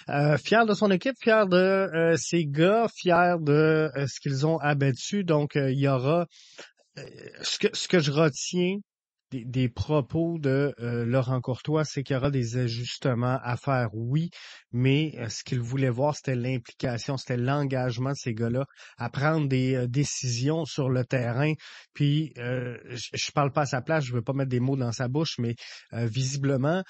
euh, 0.08 0.38
fier 0.38 0.65
de 0.65 0.74
son 0.74 0.89
équipe, 0.89 1.15
fier 1.20 1.48
de 1.48 2.13
ses 2.15 2.46
gars, 2.46 2.88
fier 2.96 3.39
de 3.39 3.91
ce 4.08 4.22
qu'ils 4.22 4.48
ont 4.48 4.58
abattu. 4.60 5.25
Donc, 5.25 5.55
il 5.55 5.77
y 5.77 5.88
aura 5.89 6.27
ce 6.95 7.59
que 7.59 7.67
ce 7.73 7.88
que 7.88 8.00
je 8.00 8.12
retiens 8.12 8.77
des, 9.41 9.69
propos 9.69 10.38
de 10.39 10.73
euh, 10.79 11.05
Laurent 11.05 11.41
Courtois, 11.41 11.85
c'est 11.85 12.03
qu'il 12.03 12.15
y 12.15 12.17
aura 12.17 12.31
des 12.31 12.57
ajustements 12.57 13.39
à 13.41 13.57
faire, 13.57 13.89
oui, 13.93 14.29
mais 14.71 15.13
euh, 15.17 15.29
ce 15.29 15.43
qu'il 15.43 15.59
voulait 15.59 15.89
voir, 15.89 16.15
c'était 16.15 16.35
l'implication, 16.35 17.17
c'était 17.17 17.38
l'engagement 17.38 18.12
de 18.12 18.17
ces 18.17 18.33
gars-là 18.33 18.65
à 18.97 19.09
prendre 19.09 19.47
des 19.47 19.75
euh, 19.75 19.88
décisions 19.88 20.65
sur 20.65 20.89
le 20.89 21.03
terrain. 21.05 21.53
Puis, 21.93 22.33
je, 22.35 22.77
je 23.13 23.31
parle 23.31 23.51
pas 23.51 23.62
à 23.62 23.65
sa 23.65 23.81
place, 23.81 24.05
je 24.05 24.13
veux 24.13 24.21
pas 24.21 24.33
mettre 24.33 24.50
des 24.50 24.59
mots 24.59 24.77
dans 24.77 24.91
sa 24.91 25.07
bouche, 25.07 25.38
mais 25.39 25.55
visiblement, 25.91 26.83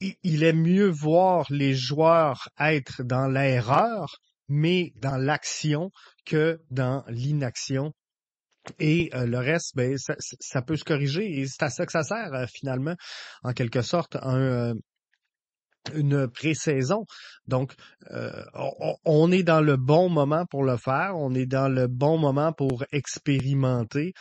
il 0.00 0.42
est 0.42 0.52
mieux 0.52 0.88
voir 0.88 1.46
les 1.50 1.74
joueurs 1.74 2.48
être 2.58 3.02
dans 3.02 3.26
l'erreur, 3.26 4.16
mais 4.48 4.92
dans 4.96 5.16
l'action 5.16 5.90
que 6.24 6.60
dans 6.70 7.04
l'inaction. 7.08 7.92
Et 8.78 9.10
euh, 9.14 9.26
le 9.26 9.38
reste, 9.38 9.74
ben, 9.74 9.96
ça, 9.98 10.62
peut 10.62 10.76
se 10.76 10.84
corriger 10.84 11.40
et 11.40 11.46
c'est 11.46 11.62
à 11.62 11.70
ça 11.70 11.86
que 11.86 11.92
ça 11.92 12.02
sert 12.02 12.32
euh, 12.34 12.46
finalement, 12.52 12.94
en 13.42 13.52
quelque 13.52 13.82
sorte, 13.82 14.16
euh, 14.16 14.74
une 15.94 16.28
pré-saison. 16.28 17.06
Donc, 17.46 17.72
on, 18.10 18.96
on, 19.06 19.32
est 19.32 19.42
dans 19.42 19.62
le 19.62 19.78
bon 19.78 20.10
moment 20.10 20.44
pour 20.44 20.62
le 20.62 20.76
faire, 20.76 21.12
on 21.16 21.34
est 21.34 21.46
dans 21.46 21.68
le 21.68 21.86
bon 21.86 22.18
moment 22.18 22.52
pour 22.52 22.84
expérimenter. 22.92 24.12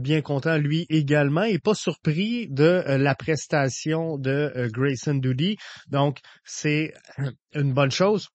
bien 0.00 0.22
content, 0.22 0.58
lui 0.58 0.86
également, 0.88 1.44
et 1.44 1.60
pas 1.60 1.74
surpris 1.74 2.48
de 2.48 2.82
la 2.86 3.14
prestation 3.14 4.18
de 4.18 4.68
Grayson 4.72 5.14
Doody. 5.14 5.56
Donc, 5.86 6.18
c'est 6.44 6.92
une 7.54 7.72
bonne 7.72 7.92
chose. 7.92 8.28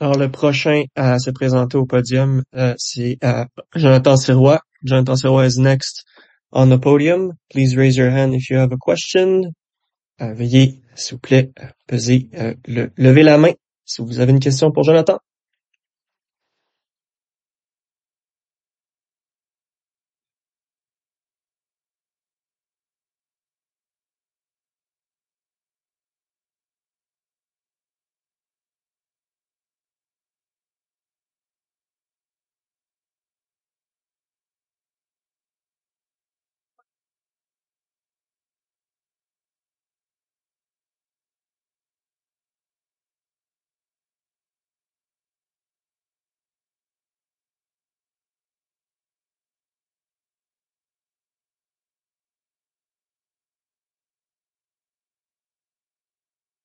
Alors, 0.00 0.18
le 0.18 0.30
prochain 0.30 0.84
à 0.94 1.18
se 1.18 1.30
présenter 1.30 1.78
au 1.78 1.86
podium, 1.86 2.42
c'est 2.76 3.18
Jonathan 3.74 4.16
Sirois. 4.16 4.60
Jonathan 4.84 5.16
Sirois 5.16 5.46
is 5.46 5.58
next 5.58 6.04
on 6.52 6.68
the 6.68 6.78
podium. 6.78 7.32
Please 7.50 7.76
raise 7.76 7.96
your 7.96 8.10
hand 8.10 8.34
if 8.34 8.50
you 8.50 8.58
have 8.58 8.72
a 8.72 8.76
question. 8.76 9.52
Euh, 10.22 10.32
veuillez, 10.32 10.80
s'il 10.94 11.16
vous 11.16 11.20
plaît, 11.20 11.52
euh, 11.60 11.66
peser, 11.86 12.30
euh, 12.34 12.54
le, 12.66 12.90
lever 12.96 13.22
la 13.22 13.36
main 13.36 13.52
si 13.84 14.00
vous 14.02 14.20
avez 14.20 14.32
une 14.32 14.40
question 14.40 14.72
pour 14.72 14.82
Jonathan. 14.82 15.18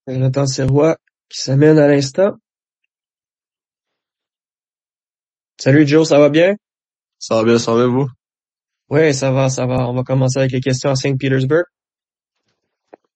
Jonathan 0.08 0.46
Sirois 0.48 0.98
qui 1.30 1.40
s'amène 1.40 1.78
à 1.78 1.88
l'instant. 1.88 2.34
Salut 5.60 5.88
Joe, 5.88 6.08
ça 6.08 6.20
va 6.20 6.30
bien? 6.30 6.56
Ça 7.20 7.36
va 7.36 7.44
bien, 7.44 7.60
ça 7.60 7.74
va 7.76 7.86
vous? 7.86 8.08
Oui, 8.90 9.14
ça 9.14 9.32
va, 9.32 9.48
ça 9.50 9.66
va. 9.68 9.88
On 9.88 9.94
va 9.94 10.04
commencer 10.04 10.40
avec 10.40 10.52
les 10.52 10.60
questions 10.60 10.90
à 10.90 10.96
Saint-Pétersbourg. 10.96 11.64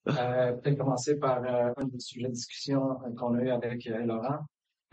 Euh, 0.08 0.54
Peut-être 0.54 0.78
commencer 0.78 1.18
par 1.18 1.44
euh, 1.44 1.74
un 1.76 1.86
des 1.86 2.00
sujets 2.00 2.28
de 2.28 2.34
discussion 2.34 3.00
qu'on 3.18 3.34
a 3.34 3.42
eu 3.42 3.50
avec 3.50 3.88
euh, 3.88 4.06
Laurent. 4.06 4.40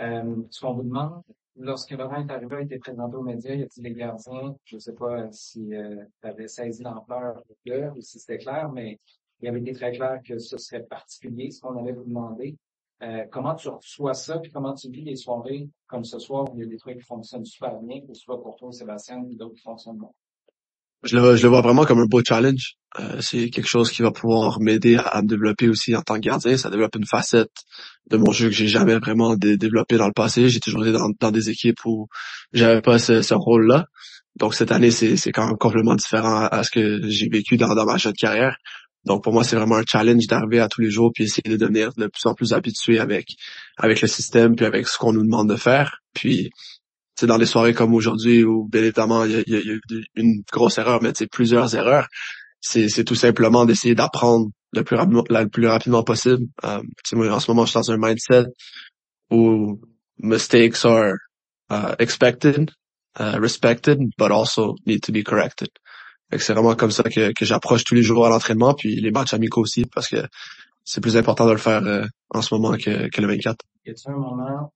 Euh, 0.01 0.37
ce 0.51 0.61
qu'on 0.61 0.73
vous 0.73 0.83
demande, 0.85 1.23
lorsque 1.57 1.91
Laurent 1.91 2.27
est 2.27 2.33
arrivé, 2.33 2.57
a 2.57 2.61
été 2.63 2.79
présenté 2.79 3.17
aux 3.17 3.23
médias, 3.23 3.55
y 3.55 3.63
a-t-il 3.63 3.83
des 3.83 3.93
gardiens? 3.93 4.57
Je 4.65 4.77
ne 4.77 4.81
sais 4.81 4.95
pas 4.95 5.31
si 5.31 5.75
euh, 5.75 6.03
tu 6.23 6.29
avais 6.29 6.49
saisi 6.49 6.83
l'ampleur 6.83 7.43
ou 7.95 8.01
si 8.01 8.19
c'était 8.19 8.39
clair, 8.39 8.71
mais 8.73 8.99
il 9.43 9.49
avait 9.49 9.61
été 9.61 9.73
très 9.73 9.93
clair 9.93 10.21
que 10.25 10.39
ce 10.39 10.57
serait 10.57 10.85
particulier, 10.85 11.51
ce 11.51 11.61
qu'on 11.61 11.77
allait 11.77 11.93
vous 11.93 12.05
demander. 12.05 12.57
Euh, 13.03 13.25
comment 13.33 13.57
tu 13.57 13.69
reçois 13.69 14.15
ça, 14.15 14.39
puis 14.39 14.53
comment 14.53 14.75
tu 14.75 14.89
vis 14.89 15.03
les 15.03 15.17
soirées 15.17 15.69
comme 15.89 16.05
ce 16.05 16.21
soir 16.21 16.45
où 16.45 16.57
il 16.57 16.61
y 16.61 16.63
a 16.63 16.67
des 16.67 16.77
trucs 16.77 16.99
qui 16.99 17.05
fonctionnent 17.05 17.45
super 17.45 17.81
bien, 17.81 18.01
que 18.01 18.15
ce 18.15 18.21
soit 18.21 18.41
pour 18.41 18.55
toi, 18.57 18.71
Sébastien, 18.71 19.19
ou 19.19 19.35
d'autres 19.35 19.57
qui 19.57 19.63
fonctionnent 19.63 19.99
bien? 19.99 20.11
Je 21.03 21.17
le, 21.17 21.49
vois 21.49 21.63
vraiment 21.63 21.85
comme 21.85 21.99
un 21.99 22.07
beau 22.07 22.23
challenge. 22.25 22.77
Euh, 23.01 23.21
c'est 23.21 23.51
quelque 23.51 23.67
chose 23.67 23.91
qui 23.91 24.03
va 24.03 24.13
pouvoir 24.13 24.61
m'aider 24.61 24.97
à, 24.97 25.21
me 25.21 25.27
développer 25.27 25.69
aussi 25.69 25.97
en 25.97 26.03
tant 26.03 26.15
que 26.15 26.21
gardien. 26.21 26.57
Ça 26.57 26.71
développe 26.71 26.95
une 26.95 27.07
facette 27.07 27.51
de 28.09 28.17
mon 28.17 28.31
jeu 28.31 28.49
que 28.49 28.55
j'ai 28.55 28.69
jamais 28.69 28.97
vraiment 28.99 29.35
développé 29.35 29.97
dans 29.97 30.07
le 30.07 30.13
passé. 30.13 30.49
J'ai 30.49 30.61
toujours 30.61 30.87
été 30.87 30.97
dans, 31.19 31.31
des 31.33 31.51
équipes 31.51 31.85
où 31.85 32.07
j'avais 32.53 32.83
pas 32.83 33.01
ce, 33.01 33.35
rôle-là. 33.35 33.87
Donc 34.37 34.55
cette 34.55 34.71
année, 34.71 34.93
c'est, 34.93 35.17
c'est 35.17 35.33
quand 35.33 35.47
même 35.49 35.59
complètement 35.59 35.97
différent 35.97 36.47
à, 36.47 36.63
ce 36.63 36.71
que 36.71 37.01
j'ai 37.09 37.29
vécu 37.29 37.57
dans, 37.57 37.75
dans 37.75 37.85
ma 37.85 37.97
jeune 37.97 38.13
carrière. 38.13 38.57
Donc 39.05 39.25
pour 39.25 39.33
moi, 39.33 39.43
c'est 39.45 39.57
vraiment 39.57 39.77
un 39.77 39.85
challenge 39.87 40.27
d'arriver 40.27 40.61
à 40.61 40.69
tous 40.69 40.81
les 40.81 40.91
jours 40.91 41.11
puis 41.15 41.25
essayer 41.25 41.51
de 41.51 41.57
devenir 41.57 41.93
de 41.97 42.07
plus 42.07 42.27
en 42.27 42.35
plus 42.35 42.53
habitué 42.53 43.01
avec 43.01 43.27
avec 43.77 44.01
le 44.01 44.09
système 44.09 44.55
puis 44.55 44.65
avec 44.65 44.87
ce 44.87 44.99
qu'on 44.99 45.13
nous 45.13 45.25
demande 45.25 45.49
de 45.49 45.57
faire. 45.57 45.99
Puis 46.15 46.51
c'est 47.17 47.27
dans 47.27 47.39
des 47.39 47.47
soirées 47.47 47.75
comme 47.75 47.95
aujourd'hui 47.95 48.45
où 48.45 48.69
bien 48.69 48.83
évidemment 48.83 49.25
il 49.25 49.45
y 49.47 49.57
a, 49.57 49.61
eu 49.61 49.81
une 50.15 50.43
grosse 50.53 50.79
erreur, 50.79 51.03
mais 51.03 51.13
c'est 51.15 51.27
plusieurs 51.27 51.75
erreurs. 51.75 52.07
C'est 52.61 53.05
tout 53.05 53.17
simplement 53.17 53.65
d'essayer 53.65 53.97
d'apprendre 53.97 54.49
le 54.73 54.85
plus 54.85 54.97
rapidement 54.97 55.25
le 55.29 55.49
plus 55.49 55.67
rapidement 55.67 56.05
possible. 56.05 56.47
Euh, 56.65 56.81
moi, 57.13 57.29
en 57.31 57.41
ce 57.41 57.51
moment, 57.51 57.65
je 57.67 57.71
suis 57.73 57.79
dans 57.81 57.91
un 57.91 57.99
mindset 57.99 58.45
où 59.31 59.81
mistakes 60.19 60.85
are 60.85 61.15
uh, 61.71 61.95
expected, 61.99 62.71
uh, 63.19 63.39
respected, 63.41 63.99
but 64.17 64.31
also 64.31 64.77
need 64.87 65.03
to 65.03 65.11
be 65.13 65.25
corrected 65.25 65.69
c'est 66.39 66.53
vraiment 66.53 66.75
comme 66.75 66.91
ça 66.91 67.05
que, 67.05 67.33
que 67.33 67.45
j'approche 67.45 67.85
tous 67.85 67.95
les 67.95 68.03
jours 68.03 68.27
à 68.27 68.29
l'entraînement, 68.29 68.75
puis 68.75 69.01
les 69.01 69.11
matchs 69.11 69.35
amicaux 69.35 69.63
aussi, 69.63 69.85
parce 69.85 70.09
que 70.09 70.25
c'est 70.85 71.01
plus 71.01 71.17
important 71.17 71.47
de 71.47 71.53
le 71.53 71.59
faire 71.59 71.85
euh, 71.85 72.05
en 72.31 72.43
ce 72.43 72.55
moment 72.55 72.77
que, 72.77 73.09
que 73.09 73.21
le 73.21 73.29
24. 73.29 73.57
Y 73.85 73.91
a-t-il 73.91 74.11
un 74.13 74.17
moment 74.17 74.73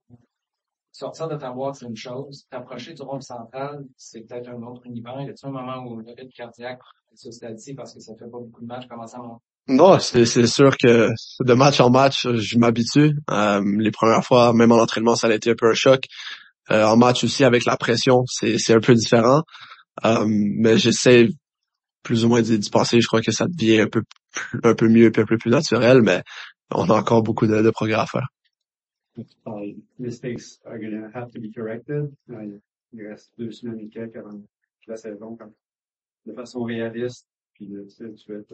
sortir 0.97 1.29
de 1.29 1.37
ta 1.37 1.51
boîte, 1.51 1.77
c'est 1.77 1.87
une 1.87 1.97
chose, 1.97 2.47
t'approcher 2.51 2.95
du 2.95 3.03
rôle 3.03 3.23
central, 3.23 3.85
c'est 3.97 4.23
peut-être 4.23 4.49
un 4.49 4.63
autre 4.63 4.83
univers. 4.87 5.21
Y 5.21 5.31
a-t-il 5.31 5.49
un 5.49 5.53
moment 5.53 5.85
où 5.87 5.97
le 5.97 6.07
rythme 6.09 6.31
cardiaque 6.35 6.81
se 7.15 7.31
stabilise 7.31 7.75
parce 7.77 7.95
que 7.95 8.01
ça 8.01 8.15
fait 8.15 8.31
pas 8.31 8.39
beaucoup 8.39 8.63
de 8.63 8.67
matchs 8.67 8.89
commence 8.89 9.15
à 9.15 9.19
monter? 9.19 9.43
Non, 9.69 9.99
c'est, 9.99 10.25
sûr 10.47 10.77
que 10.79 11.11
de 11.41 11.55
match 11.55 11.81
en 11.81 11.91
match, 11.91 12.27
je 12.29 12.59
m'habitue. 12.59 13.17
Euh, 13.31 13.61
les 13.79 13.91
premières 13.91 14.25
fois, 14.25 14.53
même 14.53 14.71
en 14.71 14.77
entraînement, 14.77 15.17
ça 15.17 15.27
a 15.27 15.35
été 15.35 15.51
un 15.51 15.55
peu 15.59 15.69
un 15.69 15.75
choc. 15.75 16.05
Euh, 16.71 16.85
en 16.85 16.97
match 16.97 17.25
aussi, 17.25 17.45
avec 17.45 17.65
la 17.65 17.77
pression, 17.77 18.23
c'est, 18.27 18.59
c'est 18.59 18.75
un 18.75 18.81
peu 18.81 18.95
différent. 18.95 19.43
Euh, 20.05 20.25
mais 20.27 20.79
j'essaie 20.79 21.29
plus 22.07 22.25
ou 22.25 22.29
moins 22.29 22.43
passer, 22.73 23.01
je 23.01 23.07
crois 23.07 23.21
que 23.21 23.33
ça 23.33 23.47
devient 23.47 23.81
un 23.81 23.89
peu 23.89 24.03
un 24.63 24.75
peu 24.75 24.89
mieux, 24.89 25.07
un 25.07 25.25
peu 25.25 25.39
plus 25.39 25.51
naturel, 25.51 26.03
mais 26.03 26.23
on 26.71 26.89
a 26.89 26.95
encore 26.95 27.23
beaucoup 27.23 27.47
de, 27.47 27.61
de 27.63 27.71
progrès 27.71 28.01
à 28.01 28.07
faire. 28.07 28.29
Uh, 29.47 29.75
mistakes 29.99 30.61
are 30.67 30.79
going 30.79 30.93
to 30.93 31.09
have 31.19 31.31
to 31.33 31.41
be 31.41 31.51
corrected. 31.51 32.13
Uh, 32.29 32.61
il 32.93 33.07
reste 33.07 33.33
deux 33.39 33.51
semaines 33.51 33.81
et 33.81 33.89
quelques 33.89 34.17
avant 34.17 34.41
la 34.87 34.97
saison, 34.97 35.37
comme, 35.37 35.53
de 36.27 36.33
façon 36.33 36.63
réaliste, 36.63 37.27
puis 37.55 37.67
tu, 37.97 38.15
tu 38.15 38.33
vas 38.33 38.39
être 38.39 38.53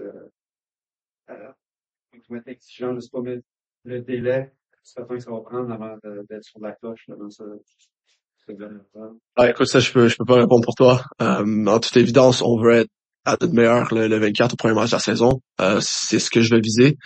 euh, 1.31 1.53
faut 2.27 2.37
être 2.37 2.49
exigeant, 2.49 2.99
sais 3.01 3.09
pas, 3.11 3.21
le 3.85 4.01
délai, 4.01 4.53
c'est 4.83 5.01
temps 5.01 5.07
que 5.07 5.19
ça 5.19 5.31
va 5.31 5.41
prendre 5.41 5.73
avant 5.73 5.97
d'être 6.29 6.45
sur 6.45 6.61
la 6.61 6.73
cloche 6.73 7.07
ce, 7.31 7.45
ce 8.47 8.53
ah, 9.37 9.51
écoute, 9.51 9.67
ça, 9.67 9.79
je 9.79 9.93
peux, 9.93 10.09
je 10.09 10.17
peux 10.17 10.25
pas 10.25 10.41
répondre 10.41 10.65
pour 10.65 10.75
toi. 10.75 11.05
Euh, 11.21 11.67
en 11.67 11.79
toute 11.79 11.97
évidence, 11.97 12.43
on 12.43 12.59
veut 12.61 12.73
être 12.73 12.91
à 13.25 13.37
notre 13.41 13.55
meilleur 13.55 13.93
le, 13.95 14.19
24 14.19 14.55
au 14.55 14.57
premier 14.57 14.75
match 14.75 14.91
de 14.91 14.97
la 14.97 15.01
saison. 15.01 15.41
Euh, 15.61 15.81
c'est 15.81 16.19
ce 16.19 16.31
que 16.31 16.43
je 16.43 16.55
vais 16.55 16.61
viser. 16.61 16.97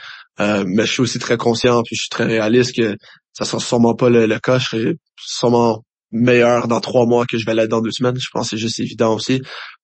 Euh, 0.41 0.65
mais 0.67 0.85
je 0.87 0.93
suis 0.93 1.03
aussi 1.03 1.19
très 1.19 1.37
conscient, 1.37 1.83
puis 1.83 1.97
je 1.97 2.03
suis 2.03 2.11
très 2.11 2.25
réaliste 2.25 2.77
que 2.77 2.97
ça 3.33 3.45
sera 3.45 3.61
sûrement 3.61 3.95
pas 3.95 4.11
le, 4.11 4.39
cas. 4.39 4.59
Je 4.59 4.67
serai 4.67 4.95
sûrement 5.19 5.83
meilleur 6.13 6.69
dans 6.69 6.81
trois 6.81 7.07
mois 7.07 7.27
que 7.27 7.39
je 7.39 7.47
vais 7.47 7.55
l'être 7.55 7.71
dans 7.71 7.81
deux 7.81 7.91
semaines. 7.91 8.19
Je 8.19 8.29
pense 8.33 8.51
que 8.51 8.57
c'est 8.57 8.61
juste 8.61 8.81
évident 8.81 9.15
aussi. 9.15 9.41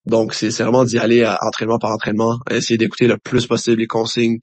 Donc, 0.07 0.35
c'est 0.35 0.51
vraiment 0.51 0.85
d'y 0.85 0.99
aller 0.99 1.23
à 1.25 1.39
entraînement 1.43 1.79
par 1.79 1.91
entraînement, 1.91 2.39
essayer 2.51 2.79
d'écouter 2.79 3.07
le 3.07 3.19
plus 3.19 3.47
possible 3.47 3.81
les 3.81 3.87
consignes, 3.87 4.39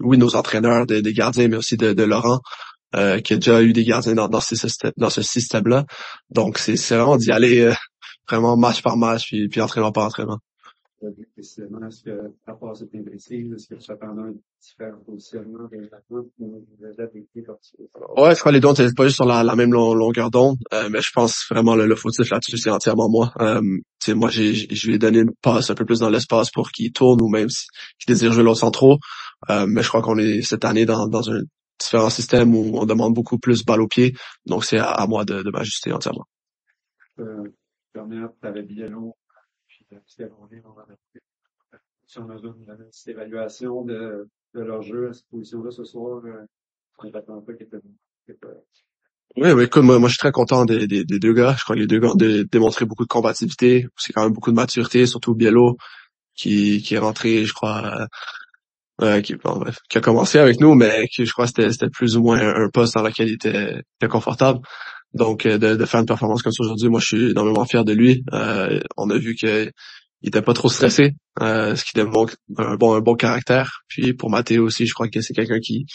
oui, 0.00 0.18
nos 0.18 0.36
entraîneurs, 0.36 0.86
des, 0.86 1.02
gardiens, 1.12 1.48
mais 1.48 1.56
aussi 1.56 1.76
de, 1.76 2.02
Laurent, 2.02 2.40
euh, 2.96 3.20
qui 3.20 3.34
a 3.34 3.36
déjà 3.36 3.62
eu 3.62 3.72
des 3.72 3.84
gardiens 3.84 4.14
dans, 4.14 4.28
dans, 4.28 4.40
dans 4.96 5.10
ce 5.10 5.22
système-là. 5.22 5.84
Donc, 6.30 6.58
c'est 6.58 6.76
vraiment 6.90 7.16
d'y 7.16 7.30
aller 7.32 7.60
euh, 7.60 7.74
vraiment 8.28 8.56
match 8.56 8.82
par 8.82 8.96
match, 8.96 9.28
puis 9.28 9.60
entraînement 9.60 9.92
par 9.92 10.04
entraînement 10.04 10.38
précisément, 11.34 11.86
est-ce 11.86 12.04
que, 12.04 12.32
part 12.46 12.76
cette 12.76 12.94
imprécise, 12.94 13.52
est-ce 13.52 13.68
que 13.68 13.74
tu 13.74 13.90
attendais 13.90 14.22
un 14.22 14.34
différent 14.60 14.98
positionnement 15.04 15.68
des 15.70 15.84
attentes 15.86 16.30
ou 16.38 16.62
Ouais, 18.16 18.34
je 18.34 18.40
crois 18.40 18.50
que 18.50 18.54
les 18.54 18.60
deux, 18.60 18.68
on 18.68 18.74
pas 18.74 19.04
juste 19.04 19.16
sur 19.16 19.26
la, 19.26 19.42
la 19.42 19.56
même 19.56 19.72
longueur 19.72 20.30
d'onde, 20.30 20.58
euh, 20.72 20.88
mais 20.90 21.00
je 21.00 21.10
pense 21.14 21.46
vraiment 21.50 21.74
le, 21.74 21.86
le 21.86 21.96
fautif 21.96 22.30
là-dessus, 22.30 22.58
c'est 22.58 22.70
entièrement 22.70 23.08
moi. 23.08 23.32
Euh, 23.40 23.60
moi, 24.08 24.28
j'ai, 24.28 24.54
je 24.54 24.86
lui 24.86 24.96
ai 24.96 24.98
donné 24.98 25.20
une 25.20 25.32
passe 25.40 25.70
un 25.70 25.74
peu 25.74 25.84
plus 25.84 26.00
dans 26.00 26.10
l'espace 26.10 26.50
pour 26.50 26.70
qu'il 26.70 26.92
tourne 26.92 27.20
ou 27.22 27.28
même 27.28 27.48
qu'il 27.48 28.08
désire 28.08 28.32
jouer 28.32 28.42
l'autre 28.42 28.60
centraux. 28.60 28.98
Euh, 29.50 29.66
mais 29.66 29.82
je 29.82 29.88
crois 29.88 30.02
qu'on 30.02 30.18
est 30.18 30.42
cette 30.42 30.64
année 30.64 30.84
dans, 30.84 31.06
dans 31.08 31.30
un 31.30 31.40
différent 31.78 32.10
système 32.10 32.54
où 32.54 32.78
on 32.78 32.86
demande 32.86 33.14
beaucoup 33.14 33.38
plus 33.38 33.64
balle 33.64 33.80
au 33.80 33.88
pied. 33.88 34.14
Donc, 34.46 34.64
c'est 34.64 34.78
à, 34.78 35.06
moi 35.06 35.24
de, 35.24 35.42
de 35.42 35.50
m'ajuster 35.50 35.92
entièrement. 35.92 36.26
Euh, 37.18 37.44
dernière, 37.94 38.28
tu 38.40 38.48
avais 38.48 38.62
Biello 38.62 39.14
si 40.06 40.22
on 42.18 42.28
a 42.30 42.34
une 42.36 42.64
petite 42.90 43.08
évaluation 43.08 43.82
de, 43.82 44.28
de 44.54 44.60
leur 44.60 44.82
jeu 44.82 45.08
à 45.08 45.12
cette 45.12 45.26
position-là 45.28 45.70
ce 45.70 45.84
soir, 45.84 46.22
pas 46.96 47.20
qu'il 47.54 47.68
oui, 49.36 49.50
oui, 49.50 49.64
écoute, 49.64 49.82
moi, 49.82 49.98
je 50.02 50.08
suis 50.08 50.18
très 50.18 50.30
content 50.30 50.64
des, 50.64 50.86
des, 50.86 51.04
deux 51.04 51.32
gars. 51.32 51.56
Je 51.58 51.64
crois 51.64 51.74
que 51.74 51.80
les 51.80 51.88
deux 51.88 51.98
gars 51.98 52.10
ont 52.12 52.44
démontré 52.52 52.84
beaucoup 52.84 53.02
de 53.02 53.08
combativité. 53.08 53.88
C'est 53.96 54.12
quand 54.12 54.22
même 54.22 54.32
beaucoup 54.32 54.50
de 54.50 54.56
maturité, 54.56 55.06
surtout 55.06 55.34
Biello, 55.34 55.76
qui, 56.36 56.82
qui 56.82 56.94
est 56.94 56.98
rentré, 56.98 57.44
je 57.44 57.52
crois, 57.52 58.06
euh, 59.02 59.20
qui, 59.22 59.34
a 59.34 60.00
commencé 60.00 60.38
avec 60.38 60.60
nous, 60.60 60.74
mais 60.74 61.08
qui, 61.08 61.26
je 61.26 61.32
crois, 61.32 61.48
c'était, 61.48 61.70
c'était 61.72 61.90
plus 61.90 62.16
ou 62.16 62.22
moins 62.22 62.38
un, 62.38 62.68
poste 62.68 62.94
dans 62.94 63.02
lequel 63.02 63.28
il 63.28 63.34
était, 63.34 63.82
était 63.98 64.08
confortable. 64.08 64.60
Donc, 65.14 65.46
euh, 65.46 65.58
de, 65.58 65.76
de, 65.76 65.84
faire 65.84 66.00
une 66.00 66.06
performance 66.06 66.42
comme 66.42 66.52
ça 66.52 66.64
aujourd'hui, 66.64 66.88
moi, 66.88 67.00
je 67.00 67.06
suis 67.06 67.30
énormément 67.30 67.64
fier 67.64 67.84
de 67.84 67.92
lui. 67.92 68.24
Euh, 68.32 68.80
on 68.96 69.08
a 69.10 69.16
vu 69.16 69.34
qu'il 69.36 69.70
était 70.22 70.42
pas 70.42 70.54
trop 70.54 70.68
stressé, 70.68 71.14
euh, 71.40 71.76
ce 71.76 71.84
qui 71.84 71.92
démontre 71.94 72.36
un 72.58 72.76
bon, 72.76 72.94
un 72.94 73.00
bon 73.00 73.14
caractère. 73.14 73.82
Puis 73.88 74.12
pour 74.12 74.28
Mathéo 74.28 74.64
aussi, 74.64 74.86
je 74.86 74.92
crois 74.92 75.08
que 75.08 75.20
c'est 75.20 75.34
quelqu'un 75.34 75.60
qui 75.60 75.86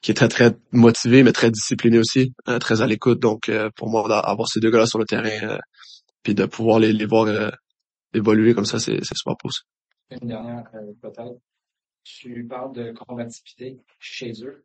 qui 0.00 0.10
est 0.10 0.14
très 0.14 0.28
très 0.28 0.56
motivé, 0.72 1.22
mais 1.22 1.30
très 1.30 1.52
discipliné 1.52 1.96
aussi, 1.96 2.34
très 2.58 2.82
à 2.82 2.88
l'écoute. 2.88 3.20
Donc, 3.20 3.48
pour 3.76 3.88
moi, 3.88 4.08
d'avoir 4.08 4.48
ces 4.48 4.58
deux 4.58 4.68
gars-là 4.68 4.86
sur 4.86 4.98
le 4.98 5.04
terrain, 5.04 5.60
puis 6.24 6.34
de 6.34 6.44
pouvoir 6.44 6.80
les, 6.80 6.92
les 6.92 7.06
voir 7.06 7.28
évoluer 8.12 8.52
comme 8.52 8.64
ça, 8.64 8.80
c'est 8.80 8.98
super 9.04 9.36
possible. 9.36 9.68
Une 10.10 10.26
dernière, 10.26 10.64
peut-être. 11.00 11.38
Tu 12.02 12.44
parles 12.50 12.74
de 12.74 12.90
combativité 12.90 13.78
chez 14.00 14.32
eux 14.42 14.64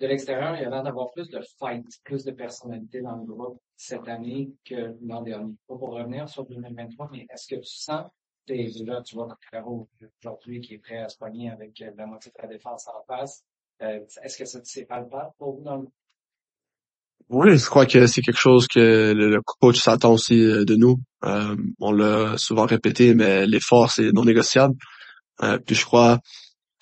de 0.00 0.06
l'extérieur, 0.06 0.54
il 0.54 0.62
y 0.62 0.64
a 0.64 0.70
l'air 0.70 0.82
d'avoir 0.82 1.10
plus 1.10 1.28
de 1.28 1.40
fight, 1.58 1.84
plus 2.04 2.24
de 2.24 2.30
personnalité 2.30 3.00
dans 3.00 3.16
le 3.16 3.24
groupe 3.24 3.60
cette 3.76 4.06
année 4.08 4.50
que 4.64 4.96
l'an 5.02 5.22
dernier. 5.22 5.54
Pas 5.66 5.76
pour 5.76 5.90
revenir 5.90 6.28
sur 6.28 6.46
2023, 6.46 7.08
mais 7.12 7.26
est-ce 7.30 7.48
que 7.48 7.60
tu 7.60 7.66
sens, 7.66 8.06
es 8.48 8.68
là, 8.84 9.02
tu 9.02 9.14
vois 9.16 9.28
Caro 9.50 9.88
aujourd'hui 10.22 10.60
qui 10.60 10.74
est 10.74 10.78
prêt 10.78 10.98
à 10.98 11.08
se 11.08 11.18
pogner 11.18 11.50
avec 11.50 11.82
la 11.96 12.06
moitié 12.06 12.32
de 12.34 12.42
la 12.42 12.48
défense 12.48 12.86
en 12.88 13.02
face. 13.06 13.42
Euh, 13.82 14.00
est-ce 14.22 14.38
que 14.38 14.44
ça 14.44 14.60
c'est 14.64 14.86
palpable 14.86 15.30
pour 15.38 15.56
vous 15.56 15.62
dans 15.62 15.76
le 15.76 15.88
oui, 17.30 17.58
je 17.58 17.66
crois 17.66 17.84
que 17.84 18.06
c'est 18.06 18.22
quelque 18.22 18.40
chose 18.40 18.66
que 18.66 19.12
le 19.12 19.42
coach 19.42 19.78
s'attend 19.78 20.14
aussi 20.14 20.40
euh, 20.40 20.64
de 20.64 20.76
nous. 20.76 20.98
Euh, 21.24 21.54
on 21.78 21.92
l'a 21.92 22.38
souvent 22.38 22.64
répété, 22.64 23.12
mais 23.14 23.46
l'effort, 23.46 23.90
c'est 23.90 24.12
non 24.12 24.24
négociable. 24.24 24.74
puis 25.66 25.74
je 25.74 25.84
crois, 25.84 26.20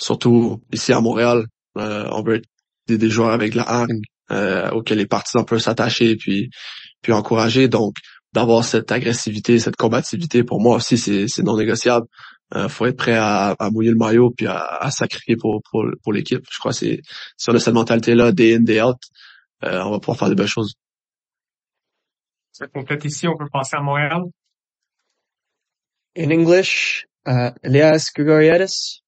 surtout 0.00 0.62
ici 0.72 0.92
à 0.92 1.00
Montréal, 1.00 1.46
on 1.74 2.22
veut 2.22 2.36
être 2.36 2.48
des, 2.86 2.98
des 2.98 3.10
joueurs 3.10 3.30
avec 3.30 3.54
la 3.54 3.62
hargne 3.68 4.00
euh, 4.30 4.70
auxquels 4.70 4.98
les 4.98 5.06
partisans 5.06 5.44
peuvent 5.44 5.60
s'attacher 5.60 6.16
puis 6.16 6.50
puis 7.02 7.12
encourager. 7.12 7.68
Donc 7.68 7.96
d'avoir 8.32 8.64
cette 8.64 8.92
agressivité, 8.92 9.58
cette 9.58 9.76
combativité, 9.76 10.44
pour 10.44 10.60
moi 10.60 10.76
aussi 10.76 10.98
c'est 10.98 11.28
c'est 11.28 11.42
non 11.42 11.56
négociable. 11.56 12.06
Euh, 12.54 12.68
faut 12.68 12.86
être 12.86 12.96
prêt 12.96 13.16
à, 13.16 13.56
à 13.58 13.70
mouiller 13.70 13.90
le 13.90 13.96
maillot 13.96 14.30
puis 14.30 14.46
à, 14.46 14.58
à 14.58 14.90
sacrifier 14.90 15.36
pour 15.36 15.62
pour, 15.70 15.84
pour 16.02 16.12
l'équipe. 16.12 16.44
Je 16.50 16.58
crois 16.58 16.72
que 16.72 16.78
c'est 16.78 17.00
si 17.36 17.50
on 17.50 17.54
a 17.54 17.58
cette 17.58 17.74
mentalité 17.74 18.14
là, 18.14 18.32
day 18.32 18.54
in 18.54 18.60
day 18.60 18.80
out, 18.80 18.98
euh, 19.64 19.82
on 19.82 19.90
va 19.90 19.98
pouvoir 19.98 20.18
faire 20.18 20.28
de 20.28 20.34
belles 20.34 20.46
choses. 20.46 20.74
Ça 22.52 22.66
complète 22.68 23.04
ici, 23.04 23.28
on 23.28 23.36
peut 23.36 23.48
passer 23.52 23.76
à 23.76 23.82
Montréal? 23.82 24.22
In 26.16 26.30
English, 26.30 27.06
uh, 27.26 27.50
Elias 27.62 28.10
Grigoriadis. 28.14 29.02